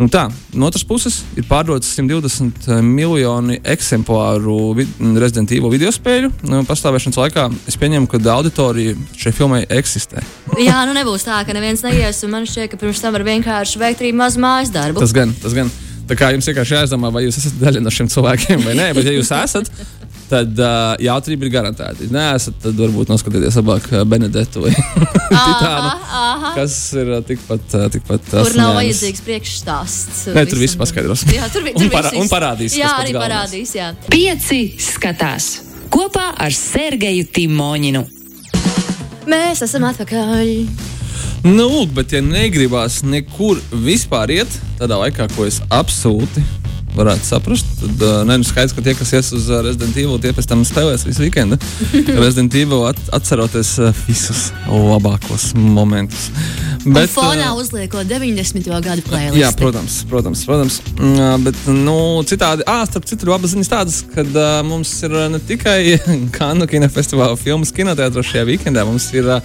Nu 0.00 0.06
tā, 0.08 0.22
no 0.56 0.64
otras 0.70 0.80
puses 0.88 1.18
ir 1.36 1.44
pārdotas 1.44 1.90
120 1.92 2.70
miljoni 2.80 3.58
eksemplāru 3.68 4.70
vid 4.78 4.94
Resident 5.20 5.52
Evil 5.52 5.68
video 5.74 5.92
spēļu. 5.92 6.30
Nu, 6.48 6.62
pastāvēšanas 6.64 7.18
laikā 7.20 7.44
es 7.68 7.76
pieņemu, 7.76 8.08
ka 8.08 8.20
auditorija 8.32 8.96
šai 9.20 9.34
filmai 9.36 9.60
eksistē. 9.68 10.24
Jā, 10.56 10.78
nu 10.88 10.96
nebūs 10.96 11.28
tā, 11.28 11.42
ka 11.44 11.52
neviens 11.52 11.84
neies, 11.84 12.22
un 12.24 12.32
man 12.32 12.48
šķiet, 12.48 12.70
ka 12.72 12.80
pirms 12.80 13.04
tam 13.04 13.12
var 13.18 13.26
vienkārši 13.28 13.82
veikt 13.82 14.00
arī 14.00 14.14
mazu 14.16 14.40
mājas 14.40 14.72
darbu. 14.72 15.04
Tas 15.04 15.12
gan, 15.16 15.36
tas 15.42 15.56
gan. 15.58 15.68
Tā 16.08 16.16
kā 16.18 16.32
jums 16.32 16.48
vienkārši 16.48 16.78
jāizdomā, 16.78 17.12
vai 17.12 17.26
jūs 17.26 17.36
esat 17.38 17.60
daļa 17.60 17.84
no 17.84 17.92
šiem 17.92 18.08
cilvēkiem 18.10 18.64
vai 18.64 18.72
nē, 18.80 18.88
bet 18.96 19.06
ja 19.06 19.12
jūs 19.14 19.28
esat, 19.36 19.68
tad 20.30 20.60
uh, 20.62 20.94
jautrība 21.02 21.46
ir 21.46 21.52
garantēta. 21.54 22.06
Ja 22.06 22.14
neesat, 22.14 22.60
tad 22.62 22.78
varbūt 22.78 23.10
noskatieties 23.10 23.58
labāk 23.58 23.88
Benedetu 24.08 24.64
vai 24.64 24.74
Titānu, 25.30 25.90
kas 26.56 26.76
ir 26.98 27.12
tikpat. 27.26 27.78
Tikpat 27.96 28.30
tur 28.30 28.54
nav 28.58 28.76
vajadzīgs 28.78 29.24
priekšstāsts. 29.26 30.22
Nē, 30.36 30.46
tur 30.50 30.62
viss 30.62 30.78
paskaidros. 30.78 31.24
Jā, 31.34 31.50
tur, 31.52 31.66
tur 31.66 31.86
un, 31.86 31.90
parā, 31.92 32.14
un 32.22 32.30
parādīs. 32.30 32.78
Jā, 32.78 32.94
arī 33.02 33.16
parādīs. 33.16 33.74
Jā. 33.78 33.90
Pieci 34.10 34.62
skatās 34.82 35.52
kopā 35.90 36.30
ar 36.38 36.54
Sergeju 36.54 37.26
Timoņinu. 37.34 38.06
Mēs 39.30 39.62
esam 39.66 39.84
atpakaļ. 39.90 40.54
Nu, 41.46 41.66
lūk, 41.70 41.92
bet, 41.96 42.12
ja 42.12 42.20
negribās 42.24 43.00
nekur 43.06 43.60
vispār 43.84 44.34
iet, 44.34 44.56
tādā 44.80 44.98
laikā, 45.00 45.30
ko 45.32 45.46
es 45.48 45.62
absolūti 45.72 46.44
varētu 46.96 47.26
saprast. 47.26 47.68
Tad, 47.80 48.02
uh, 48.04 48.20
ne, 48.28 48.38
nu 48.40 48.46
skaidrs, 48.46 48.74
ka 48.76 48.84
tie, 48.84 48.94
kas 48.98 49.12
ies 49.16 49.30
uz 49.36 49.48
Resident 49.50 49.96
Evil, 49.96 50.18
tie 50.22 50.32
pēc 50.36 50.48
tam 50.50 50.64
spēlēs 50.66 51.06
visu 51.08 51.24
weekendu. 51.24 51.58
Resident 52.24 52.54
Evil 52.58 52.86
at, 52.88 53.00
atceroties 53.16 53.76
uh, 53.80 53.94
visus 54.08 54.48
labākos 54.66 55.50
momentus. 55.56 56.28
Bet, 56.84 57.10
un 57.10 57.12
fonā 57.12 57.50
uh, 57.50 57.58
uzliekot 57.60 58.08
90. 58.08 58.70
gadu 58.84 59.04
plēli. 59.04 59.40
Jā, 59.40 59.50
protams, 59.56 60.00
protams. 60.10 60.44
protams. 60.48 60.80
Uh, 60.96 61.34
bet, 61.44 61.58
nu, 61.68 61.96
citādi, 62.28 62.64
ah, 62.70 62.84
starp 62.88 63.08
citu, 63.08 63.28
labas 63.30 63.54
ziņas 63.54 63.72
tādas, 63.72 64.00
ka 64.14 64.24
uh, 64.24 64.60
mums 64.66 64.92
ir 65.06 65.16
ne 65.32 65.42
tikai 65.50 65.98
Kanu 66.36 66.68
kinofestivāla 66.70 67.36
filmas 67.40 67.74
kinoteātros 67.76 68.32
šajā 68.32 68.46
weekendā, 68.48 68.86
mums 68.88 69.10
ir 69.16 69.28
uh, 69.28 69.42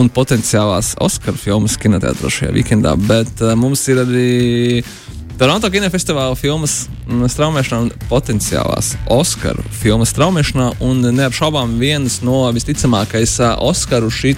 un 0.00 0.10
potenciālās 0.10 0.96
Oskaru 1.04 1.38
filmas 1.38 1.78
kinoteātros 1.80 2.40
šajā 2.40 2.54
weekendā, 2.56 2.96
bet 3.06 3.44
uh, 3.44 3.54
mums 3.58 3.84
ir 3.92 4.02
arī 4.02 4.32
Toronto 5.38 5.68
kinofestivāla 5.70 6.34
filmas 6.34 6.88
mm, 7.06 7.28
straumēšanā 7.30 8.08
potenciālās 8.10 8.96
Oskaru 9.14 9.62
filmas 9.70 10.10
straumēšanā. 10.10 10.72
Un 10.82 11.04
neapšaubām 11.14 11.76
viens 11.78 12.16
no 12.26 12.40
visticamākais 12.56 13.36
Oskaru 13.62 14.10
šī 14.10 14.32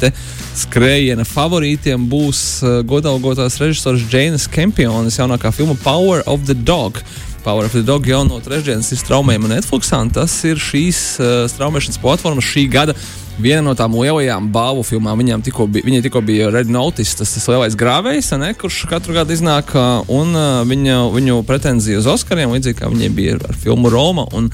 skrējiena 0.61 1.25
favorītiem 1.25 2.04
būs 2.11 2.42
godalgotās 2.85 3.57
režisors 3.62 4.04
Džeinas 4.12 4.45
Kempionas 4.52 5.16
jaunākā 5.16 5.54
filma 5.57 5.78
Power 5.80 6.21
of 6.28 6.45
the 6.45 6.54
Dog. 6.69 7.00
Power 7.45 7.65
of 7.65 7.73
the 7.73 7.83
Dog 7.87 8.07
jau 8.09 8.21
no 8.27 8.39
trešdienas 8.45 8.91
ir 8.93 9.01
straumējama 9.01 9.51
Netflix. 9.55 9.91
Tas 10.15 10.37
ir 10.49 10.61
šīs 10.61 11.01
uh, 11.21 11.33
straumēšanas 11.51 12.01
platformas 12.03 12.47
šī 12.47 12.67
gada 12.71 12.95
viena 13.41 13.65
no 13.65 13.75
tām 13.79 13.95
lielajām 13.97 14.51
balvu 14.53 14.85
filmām. 14.87 15.21
Viņam 15.23 15.45
tikko 15.47 15.67
bija, 15.73 15.87
viņai 15.89 16.03
tikko 16.05 16.23
bija 16.27 16.51
Red 16.53 16.71
Notice, 16.73 17.17
tas, 17.19 17.33
tas 17.37 17.49
lielais 17.49 17.77
grāvējs, 17.79 18.33
ne, 18.41 18.53
kurš 18.59 18.83
katru 18.91 19.17
gadu 19.17 19.35
iznāk, 19.37 19.73
un 20.13 20.37
uh, 20.37 20.61
viņa, 20.69 21.01
viņu 21.17 21.41
pretenzija 21.49 22.03
uz 22.03 22.09
Oskariem, 22.11 22.53
līdzīgi 22.57 22.81
kā 22.83 22.93
viņai 22.93 23.11
bija 23.17 23.41
ar 23.41 23.57
filmu 23.57 23.93
Roma. 23.93 24.29
Un, 24.37 24.51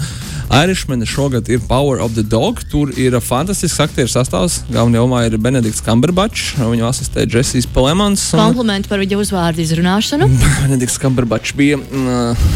Irishman 0.51 1.05
šogad 1.07 1.49
ir 1.49 1.61
Power 1.69 2.01
of 2.01 2.15
the 2.15 2.23
Dog. 2.23 2.61
Tur 2.71 2.93
ir 2.97 3.17
fantastisks 3.21 3.81
aktieru 3.83 4.11
sastāvs. 4.11 4.61
Galvenajā 4.71 5.03
lomā 5.05 5.23
ir 5.27 5.37
Benedikts 5.43 5.83
Kamberbačs, 5.85 6.55
viņu 6.61 6.87
asistē 6.89 7.27
Jessijas 7.27 7.67
Palemans. 7.75 8.29
Un... 8.35 8.43
Komplimenti 8.45 8.91
par 8.91 9.03
viņa 9.03 9.21
uzvārdu 9.23 9.65
izrunāšanu. 9.65 10.29
Benedikts 10.65 10.99
Kamberbačs 11.03 11.57
bija 11.59 11.81
uh, 11.81 12.47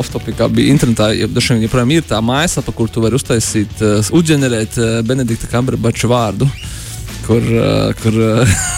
off-topikā, 0.00 0.50
bija 0.52 0.74
internetā. 0.74 1.10
Ja, 1.16 1.30
dažiem 1.30 1.62
joprojām 1.64 1.96
ir 1.96 2.08
tā 2.08 2.20
mājaslapa, 2.24 2.74
kur 2.76 2.92
tu 2.92 3.04
vari 3.04 3.18
uztaisīt, 3.18 3.80
uh, 3.80 4.12
uzģenerēt 4.20 4.78
uh, 4.82 4.98
Benedikta 5.08 5.50
Kamberbača 5.52 6.10
vārdu 6.10 6.50
kur, 7.28 7.42
uh, 7.42 7.92
kur 8.02 8.14
uh, 8.16 8.48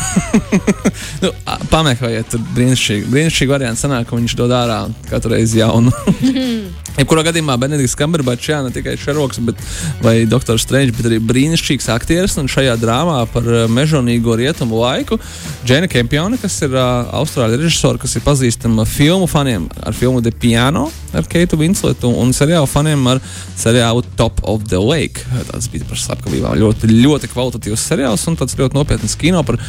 nu, 1.25 1.33
pameklējiet, 1.73 2.31
tur 2.33 2.45
brīnišķīgi, 2.57 3.09
brīnišķīgi 3.13 3.53
variants 3.53 3.85
sanāk, 3.85 4.09
ka 4.09 4.19
viņš 4.19 4.37
dod 4.39 4.55
ārā 4.55 4.83
katru 5.11 5.35
reizi 5.37 5.61
jaunu. 5.61 5.93
Jebkurā 7.01 7.23
gadījumā 7.25 7.55
Benedikts 7.61 7.95
Kamberbačs, 7.97 8.49
jā, 8.51 8.59
ne 8.65 8.73
tikai 8.75 8.97
Šeroks, 9.01 9.39
bet 9.47 9.61
arī 10.03 10.27
Dr. 10.29 10.59
Strange, 10.61 10.93
bet 10.97 11.07
arī 11.09 11.21
brīnišķīgs 11.23 11.87
aktieris. 11.95 12.35
Un 12.41 12.51
šajā 12.51 12.75
drāmā 12.81 13.23
par 13.33 13.47
mežonīgo 13.73 14.35
rietumu 14.37 14.81
laiku 14.83 15.17
Džena 15.65 15.89
Kempione, 15.91 16.37
kas 16.43 16.59
ir 16.67 16.75
uh, 16.75 17.09
austrāļu 17.21 17.61
režisora, 17.63 18.01
kas 18.03 18.19
ir 18.19 18.25
pazīstama 18.27 18.85
filmu 18.89 19.31
faniem 19.31 19.69
ar 19.81 19.97
filmu 19.97 20.21
The 20.25 20.35
Piano 20.35 20.89
ar 21.17 21.27
Keitu 21.31 21.59
Winsletu 21.61 22.11
un 22.21 22.35
seriālu 22.37 22.69
faniem 22.71 23.07
ar 23.15 23.23
seriālu 23.59 24.05
Top 24.19 24.43
of 24.43 24.67
the 24.69 24.81
Lake. 24.83 25.25
Tas 25.49 25.71
bija 25.73 25.87
par 25.89 26.01
slepkavībām 26.01 26.59
ļoti, 26.61 26.91
ļoti 26.91 27.31
kvalitatīvs 27.33 27.87
seriāls 27.93 28.27
un 28.29 28.39
tāds 28.41 28.59
ļoti 28.59 28.77
nopietns 28.77 29.17
kino 29.21 29.43
par 29.47 29.61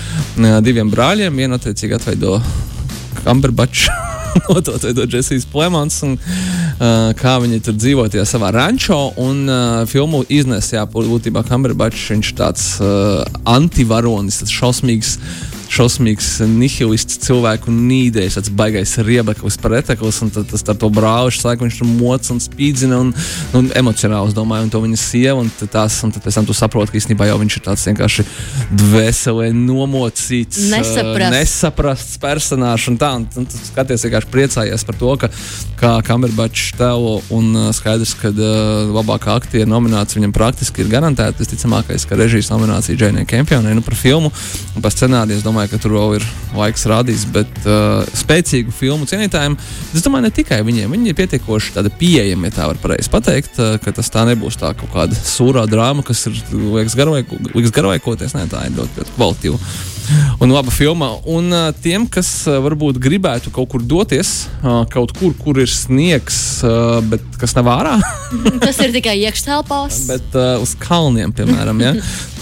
diviem 0.64 0.92
brāļiem. 0.92 1.36
Vienu 1.44 1.58
attiecīgi 1.58 1.98
atveido 1.98 2.38
Kamberbačs. 3.26 3.90
to 4.66 4.78
veido 4.82 5.06
Jessijas 5.10 5.46
Plemons, 5.46 5.98
un 6.08 6.16
uh, 6.16 7.12
kā 7.20 7.36
viņi 7.44 7.62
tur 7.66 7.76
dzīvo 7.76 8.08
tajā 8.12 8.26
savā 8.28 8.52
rančo. 8.56 9.00
Un 9.22 9.44
uh, 9.50 9.82
filmu 9.90 10.24
iznesā, 10.32 10.86
būtībā 10.92 11.44
Kamberbačs, 11.48 12.06
viņš 12.14 12.32
tāds 12.40 12.68
uh, 12.80 13.26
antivaronis, 13.50 14.42
tas 14.44 14.54
šausmīgs 14.56 15.18
šausmīgs 15.72 16.30
nihilists 16.52 17.20
cilvēku 17.26 17.72
nīdējs, 17.72 18.38
tāds 18.38 18.52
baigais 18.56 18.94
riebeklis, 19.00 19.58
preteklis, 19.62 20.20
un 20.26 20.32
tad, 20.34 20.50
tas 20.52 20.66
ar 20.68 20.78
to 20.80 20.90
brāli 20.94 21.32
slēg, 21.36 21.64
viņš 21.64 21.82
moc 21.88 22.28
un 22.34 22.42
spīdzina 22.44 23.00
un, 23.06 23.14
nu, 23.54 23.64
emocionāli, 23.80 24.32
es 24.32 24.38
domāju, 24.38 24.68
un 24.68 24.74
to 24.74 24.82
viņa 24.84 25.00
sieva, 25.00 25.38
un 25.40 25.52
tās, 25.62 26.02
un 26.06 26.14
tad 26.14 26.26
pēc 26.26 26.40
tam 26.40 26.50
tu 26.50 26.56
saproti, 26.58 26.94
ka 26.94 27.00
īstenībā 27.02 27.30
jau 27.30 27.40
viņš 27.42 27.58
ir 27.58 27.66
tāds 27.70 27.86
vienkārši 27.88 28.28
dvēselē 28.84 29.52
nomocīts, 29.56 30.68
Nesaprast. 30.74 31.36
nesaprasts 31.38 32.20
personāžs, 32.22 32.90
un 32.92 33.00
tā, 33.02 33.14
un, 33.20 33.28
un 33.40 33.48
tu 33.48 33.62
skaties 33.72 34.08
vienkārši 34.08 34.32
priecājies 34.34 34.88
par 34.88 35.00
to, 35.00 35.16
ka 35.24 35.32
kā 35.82 35.94
Kamerbačs 36.06 36.76
tēlo, 36.78 37.16
un 37.34 37.56
skaidrs, 37.76 38.14
ka 38.20 38.30
uh, 38.32 38.92
labākā 38.94 39.34
aktiera 39.40 39.70
nominācija 39.70 40.20
viņam 40.20 40.34
praktiski 40.36 40.84
ir 40.84 40.92
garantēta, 40.92 41.40
visticamākais, 41.42 42.06
ka 42.06 42.20
režijas 42.20 42.52
nominācija 42.54 42.98
Džēnai 43.00 43.26
Kempionai, 43.30 43.74
nu 43.78 43.86
par 43.86 43.98
filmu 43.98 44.30
un 44.76 44.84
par 44.84 44.94
scenāriju, 44.94 45.40
es 45.40 45.46
domāju, 45.46 45.61
domāju, 45.62 45.72
ka 45.72 45.82
tur 45.82 45.94
vēl 45.94 46.16
ir 46.18 46.26
laiks 46.56 46.86
rādīs, 46.90 47.26
bet 47.30 47.50
uh, 47.66 48.02
spēcīgu 48.18 48.74
filmu 48.74 49.06
cienītājiem, 49.06 49.58
es 49.94 50.04
domāju, 50.04 50.26
ne 50.26 50.34
tikai 50.34 50.62
viņiem, 50.66 50.92
viņi 50.92 51.12
ir 51.12 51.18
pietiekoši 51.18 51.84
pieejami, 52.00 52.50
ja 52.50 52.56
tā 52.56 52.68
var 52.68 52.80
pareizi 52.82 53.12
pateikt, 53.12 53.60
uh, 53.60 53.78
ka 53.82 53.94
tas 53.94 54.10
tā 54.10 54.26
nebūs 54.26 54.58
tā 54.58 54.74
kaut 54.74 54.92
kāda 54.94 55.16
sūrā 55.16 55.68
drāma, 55.70 56.04
kas 56.04 56.26
ir 56.28 56.38
liekas 56.52 56.96
garlaikoties. 57.76 58.34
Nē, 58.34 58.48
tā 58.50 58.66
ir 58.68 58.78
ļoti, 58.78 59.02
ļoti 59.02 59.18
kvalitīva 59.18 59.60
un 60.42 60.52
laba 60.52 60.72
filma. 60.74 61.12
Un 61.30 61.52
uh, 61.54 61.70
tiem, 61.84 62.08
kas 62.10 62.30
uh, 62.50 62.58
varbūt 62.64 63.00
gribētu 63.02 63.54
kaut 63.54 63.70
kur 63.72 63.84
doties, 63.86 64.48
uh, 64.62 64.82
kaut 64.92 65.14
kur, 65.18 65.36
kur 65.38 65.62
ir 65.62 65.70
sniegs, 65.72 66.62
uh, 66.66 67.00
bet 67.06 67.24
kas 67.42 67.56
nav 67.58 67.70
ārā, 67.74 67.96
tas 68.66 68.82
ir 68.84 68.94
tikai 68.96 69.18
iekštelpās. 69.26 70.04
bet 70.10 70.38
uh, 70.38 70.58
uz 70.64 70.76
kalniem, 70.82 71.34
piemēram. 71.36 71.86
Ja? 71.86 71.96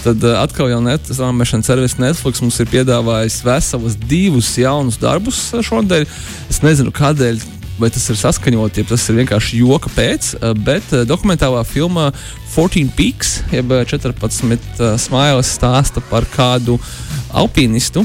Tad 0.04 0.24
uh, 0.24 0.40
atkal 0.40 0.72
jau 0.72 0.80
net, 0.84 1.12
zvanīšanas 1.12 1.70
servis 1.70 1.98
Netflix 2.00 2.42
mums 2.44 2.58
ir 2.62 2.70
piedāvājis 2.72 3.40
veselus 3.46 3.96
divus 4.08 4.52
jaunus 4.60 5.00
darbus 5.00 5.48
šodien. 5.66 6.08
Es 6.50 6.62
nezinu, 6.64 6.94
kādēļ 6.94 7.42
vai 7.80 7.88
tas 7.88 8.04
ir 8.12 8.18
saskaņot, 8.20 8.76
ja 8.76 8.84
tas 8.90 9.06
ir 9.08 9.16
vienkārši 9.22 9.62
joka 9.62 9.88
pēc, 9.94 10.34
bet 10.66 10.92
dokumentālā 11.08 11.62
filmā 11.64 12.10
14 12.50 12.92
Peaks, 12.96 13.38
jeb 13.54 13.72
14 13.72 14.82
smailes 15.00 15.52
stāsta 15.56 16.02
par 16.10 16.26
kādu 16.34 16.76
alpīnistu, 17.36 18.04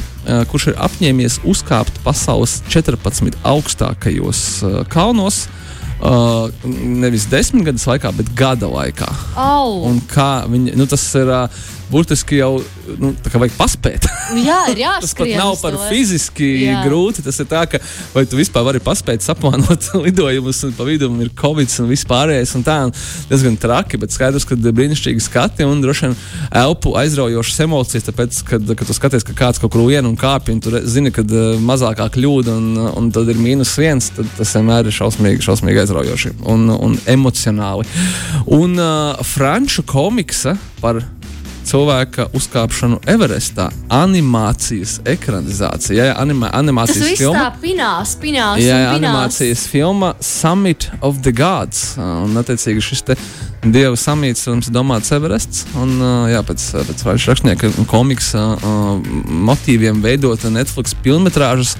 kurš 0.52 0.72
ir 0.72 0.80
apņēmies 0.86 1.40
uzkāpt 1.48 2.02
pasaules 2.06 2.60
14 2.72 3.38
augstākajos 3.46 4.42
kalnos. 4.94 5.46
Uh, 5.96 6.52
nevis 6.76 7.24
desmit 7.32 7.64
gadus 7.70 7.86
laikā, 7.88 8.12
bet 8.18 8.28
gada 8.36 8.68
laikā. 8.68 9.08
Oh. 9.40 9.86
Un 9.88 10.02
kā 10.12 10.44
viņi, 10.52 10.74
nu, 10.76 10.86
tas 10.92 11.06
ir 11.16 11.32
uh, 11.32 11.62
burtiski 11.92 12.40
jau 12.40 12.52
nu, 13.00 13.12
vajag 13.16 13.56
paspēt. 13.58 14.08
Jā, 14.40 14.60
ir 14.72 14.82
jāskrien. 14.84 15.02
tas 15.06 15.16
pat 15.18 15.32
nav 15.38 15.54
par 15.62 15.78
fiziski 15.90 16.50
Jā. 16.66 16.82
grūti. 16.86 17.24
Tas 17.26 17.40
ir 17.42 17.50
tā, 17.50 17.66
ka 17.70 17.80
vai 18.14 18.26
tu 18.30 18.40
vispār 18.40 18.66
vari 18.68 18.82
paspēt 18.84 19.26
saplānot 19.26 19.92
lidojumus, 20.06 20.64
un 20.68 20.76
pa 20.78 20.88
vidu 20.88 21.10
ir 21.24 21.32
covid 21.38 21.72
un 21.84 21.90
viss 21.92 22.08
pārējais. 22.10 22.56
Un 22.58 22.66
tā 22.66 22.78
diezgan 23.30 23.58
traki, 23.62 24.00
bet 24.02 24.16
skaidrs, 24.16 24.48
ka 24.48 24.58
ir 24.58 24.76
brīnišķīgi 24.76 25.24
skati 25.24 25.68
un 25.68 25.84
droši 25.84 26.08
vien 26.08 26.18
elpu 26.64 26.96
aizraujošas 27.00 27.64
emocijas. 27.68 28.08
Tāpēc, 28.10 28.42
kad, 28.50 28.74
kad 28.76 28.90
tu 28.90 28.98
skaties, 28.98 29.28
ka 29.28 29.38
kāds 29.38 29.62
kaut 29.62 29.74
kur 29.76 29.86
lien 29.86 30.08
un 30.08 30.18
kāpj, 30.20 30.54
un 30.56 30.64
tu 30.64 30.74
zini, 30.90 31.14
ka 31.16 31.26
mazākā 31.66 32.08
kļūda 32.16 32.56
un, 32.60 32.70
un 32.96 33.12
tad 33.16 33.30
ir 33.32 33.42
mīnus 33.42 33.76
viens, 33.82 34.12
tad 34.16 34.30
tas 34.38 34.56
vienmēr 34.58 34.90
ir 34.90 34.96
šausmīgi, 34.96 35.44
šausmīgi 35.46 35.84
aizraujoši 35.86 36.36
un, 36.52 36.70
un 36.74 36.98
emocionāli. 37.12 37.88
Un 38.56 38.80
uh, 38.80 39.26
franču 39.26 39.86
komiksa 39.88 40.56
par 40.82 41.02
cilvēka 41.66 42.28
uzkāpšanu 42.38 43.00
Everestā. 43.10 43.70
Animācijas 43.94 45.00
ekranizācija, 45.10 46.12
ja, 46.12 46.16
anima, 46.22 46.50
animācijas 46.54 47.10
Tas 47.10 47.20
filma. 47.20 47.42
tā 47.48 47.62
pinās, 47.64 48.16
pinās. 48.22 48.62
Jā, 48.62 48.78
un 48.78 48.86
pinās. 48.86 49.00
animācijas 49.00 49.66
filma 49.72 50.14
Summit 50.22 50.90
of 51.02 51.22
the 51.26 51.34
Gods. 51.36 51.96
Un, 52.02 52.38
attiecīgi, 52.42 52.84
šis 52.86 53.04
te 53.10 53.18
dievu 53.66 53.98
samīts 53.98 54.46
mums 54.52 54.70
domāts 54.74 55.12
Everests. 55.16 55.66
Un, 55.82 55.98
jā, 56.32 56.42
pēc, 56.46 56.70
pēc 56.92 57.04
franču 57.08 57.34
rakstnieka 57.34 57.72
komiksa 57.92 58.46
motīviem 59.50 60.02
veidota 60.06 60.54
Netflix 60.54 60.96
filmetrāžas 61.04 61.76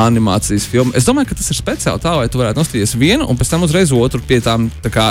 animācijas 0.00 0.66
filmu. 0.70 0.92
Es 0.98 1.06
domāju, 1.06 1.30
ka 1.30 1.36
tas 1.38 1.50
ir 1.52 1.58
speciāli 1.58 2.02
tā, 2.02 2.14
lai 2.18 2.26
tu 2.32 2.40
varētu 2.40 2.58
nostīties 2.60 2.96
vienu 2.98 3.28
un 3.30 3.38
pēc 3.38 3.52
tam 3.54 3.62
uzreiz 3.66 3.92
otru 3.94 4.20
pie 4.26 4.40
tām, 4.44 4.66
tā 4.84 4.90
kā, 4.94 5.06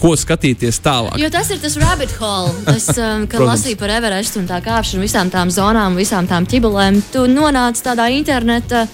ko 0.00 0.12
skatīties 0.18 0.80
tālāk. 0.84 1.16
Jo 1.20 1.30
tas 1.32 1.50
ir 1.54 1.58
tas 1.62 1.76
rabbit 1.80 2.12
hole, 2.20 2.52
tas, 2.66 2.90
um, 2.98 3.24
kad 3.26 3.40
Protams. 3.40 3.52
lasīju 3.54 3.80
par 3.80 3.94
Everestu 3.96 4.42
un 4.42 4.48
tā 4.50 4.60
kāpšanu, 4.64 5.02
visām 5.06 5.32
tām 5.32 5.48
zonām, 5.54 5.96
visām 5.96 6.28
tām 6.28 6.46
ķibelēm. 6.46 7.00
Tu 7.14 7.24
nonāc 7.32 7.80
tādā 7.84 8.10
internetā. 8.12 8.86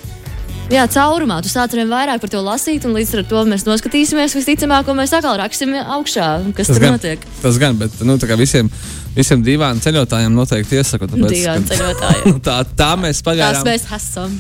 Jā, 0.72 0.86
caurumā 0.88 1.40
tu 1.44 1.50
sāc 1.52 1.74
arvien 1.74 1.90
vairāk 1.90 2.20
par 2.22 2.30
to 2.32 2.38
lasīt, 2.40 2.86
un 2.88 2.94
līdz 2.96 3.10
ar 3.18 3.24
to 3.28 3.42
mēs 3.50 3.66
noskatīsimies. 3.66 4.32
Visticamāk, 4.38 4.86
ko 4.86 4.94
mēs 4.96 5.12
atkal 5.12 5.36
raksim 5.42 5.74
augšā, 5.74 6.28
kas 6.56 6.70
Tas 6.70 6.78
tur 6.78 6.86
gan, 6.86 6.94
notiek. 6.96 7.26
tas 7.42 7.58
gan, 7.60 7.76
bet 7.76 7.98
nu, 8.06 8.16
visiem, 8.40 8.70
visiem 9.16 9.42
divām 9.44 9.82
ceļotājiem 9.84 10.32
noteikti 10.32 10.78
iesaku. 10.80 11.10
Tāpēc, 11.12 11.44
ka- 11.44 11.74
ceļotājiem. 11.74 12.40
tā, 12.46 12.56
tā 12.78 12.90
mēs 12.96 13.20
Tās 13.20 13.26
pagājām. 13.26 13.64
mēs 13.68 13.84
esam. 13.98 14.38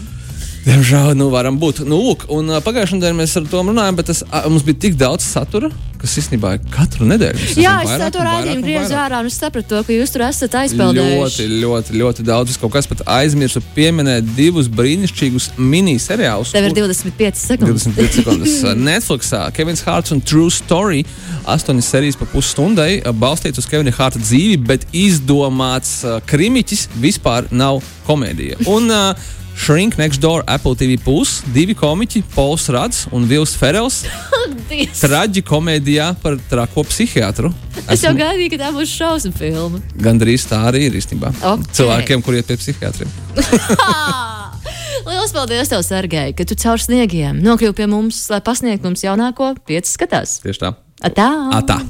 Diemžēl, 0.62 1.16
nu, 1.18 1.26
varam 1.32 1.56
būt. 1.58 1.80
Nu, 1.88 1.98
lūk, 1.98 2.28
un 2.30 2.52
pagājušajā 2.62 3.00
nedēļā 3.00 3.16
mēs 3.18 3.32
ar 3.40 3.46
to 3.50 3.62
runājām, 3.66 3.96
bet 3.98 4.06
tas, 4.12 4.20
mums 4.46 4.62
bija 4.66 4.78
tik 4.84 4.94
daudz 5.00 5.24
satura, 5.26 5.72
kas 5.98 6.14
īstenībā 6.20 6.52
ir 6.54 6.68
katru 6.70 7.06
nedēļu. 7.10 7.38
Mēs 7.40 7.56
Jā, 7.58 7.72
es 7.82 8.14
to 8.14 8.22
un 8.52 8.62
griezu 8.62 8.94
ārā 8.98 9.20
un 9.22 9.30
es 9.30 9.38
sapratu 9.38 9.72
to, 9.72 9.80
ka 9.86 9.94
jūs 9.96 10.14
tur 10.14 10.24
esat 10.26 10.54
Ļoti, 10.54 10.60
aizpildījuši. 10.60 11.46
ļoti, 11.64 11.98
ļoti 11.98 12.26
daudz. 12.26 12.54
Es 12.54 12.60
kaut 12.62 12.74
kas 12.76 12.86
pat 12.90 13.02
aizmirsu 13.10 13.62
pieminēt 13.74 14.30
divus 14.38 14.70
brīnišķīgus 14.70 15.50
miniseriālus. 15.58 16.54
Tev 16.54 16.68
ir 16.70 16.74
kur- 16.76 16.86
25 16.90 17.42
sekundes. 17.42 17.88
25 17.90 18.20
sekundes. 18.20 18.56
Netflixā 18.90 19.42
Kevins 19.54 19.82
Hārts 19.86 20.14
un 20.14 20.22
True 20.22 20.50
Story. 20.54 21.02
Astoņas 21.50 21.90
sērijas 21.90 22.18
pa 22.22 22.30
pusstundai 22.30 22.90
balstīts 23.18 23.58
uz 23.62 23.66
Kevina 23.70 23.94
Hārta 23.98 24.22
dzīvi, 24.22 24.58
bet 24.66 24.86
izdomāts 24.94 26.00
krimiķis 26.30 26.88
vispār 27.02 27.50
nav 27.50 27.82
komēdija. 28.06 28.62
Un 28.70 28.90
uh, 28.90 29.30
Shrink 29.56 29.96
Next 29.98 30.20
Door 30.20 30.42
Apple 30.46 30.74
TV 30.74 30.96
Plus 30.98 31.40
divi 31.54 31.74
komiķi, 31.78 32.22
Pols 32.34 32.66
Rads 32.72 33.04
un 33.14 33.26
Vils 33.30 33.52
Ferels, 33.58 34.02
Dievs. 34.70 35.02
traģi 35.04 35.42
komēdijā 35.46 36.08
par 36.22 36.38
trako 36.50 36.84
psihiatru. 36.88 37.52
Es 37.92 38.02
jau 38.04 38.12
gaidīju, 38.16 38.52
ka 38.54 38.58
tā 38.62 38.70
būs 38.74 38.90
šausmu 38.94 39.32
filma. 39.36 39.80
Gandrīz 40.02 40.44
tā 40.48 40.60
arī 40.68 40.86
ir 40.88 40.96
īstenībā. 40.98 41.32
Ok. 41.52 41.64
Cilvēkiem, 41.76 42.22
kuriem 42.24 42.42
ir 42.42 42.48
pie 42.48 42.56
psihiatriem. 42.60 43.10
Lielas 45.06 45.32
paldies, 45.34 45.70
tev, 45.70 45.82
Sergei, 45.82 46.30
ka 46.36 46.46
tu 46.46 46.54
caur 46.62 46.78
sniegiem 46.80 47.40
nokļuvi 47.42 47.74
pie 47.80 47.88
mums, 47.90 48.20
lai 48.30 48.38
pasniegtu 48.44 48.86
mums 48.86 49.02
jaunāko 49.02 49.52
pieci 49.66 49.90
skatās. 49.96 50.36
Tieši 50.44 50.62
tā. 50.62 50.72
Atā! 51.02 51.28
Atā. 51.58 51.80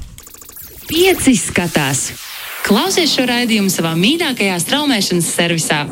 Pieci 0.89 1.35
skatās. 1.37 2.07
Klausies 2.65 3.13
šo 3.13 3.27
raidījumu 3.29 3.69
savā 3.71 3.93
mīļākajā 3.99 4.57
straumēšanas 4.65 5.29
servisā. 5.35 5.83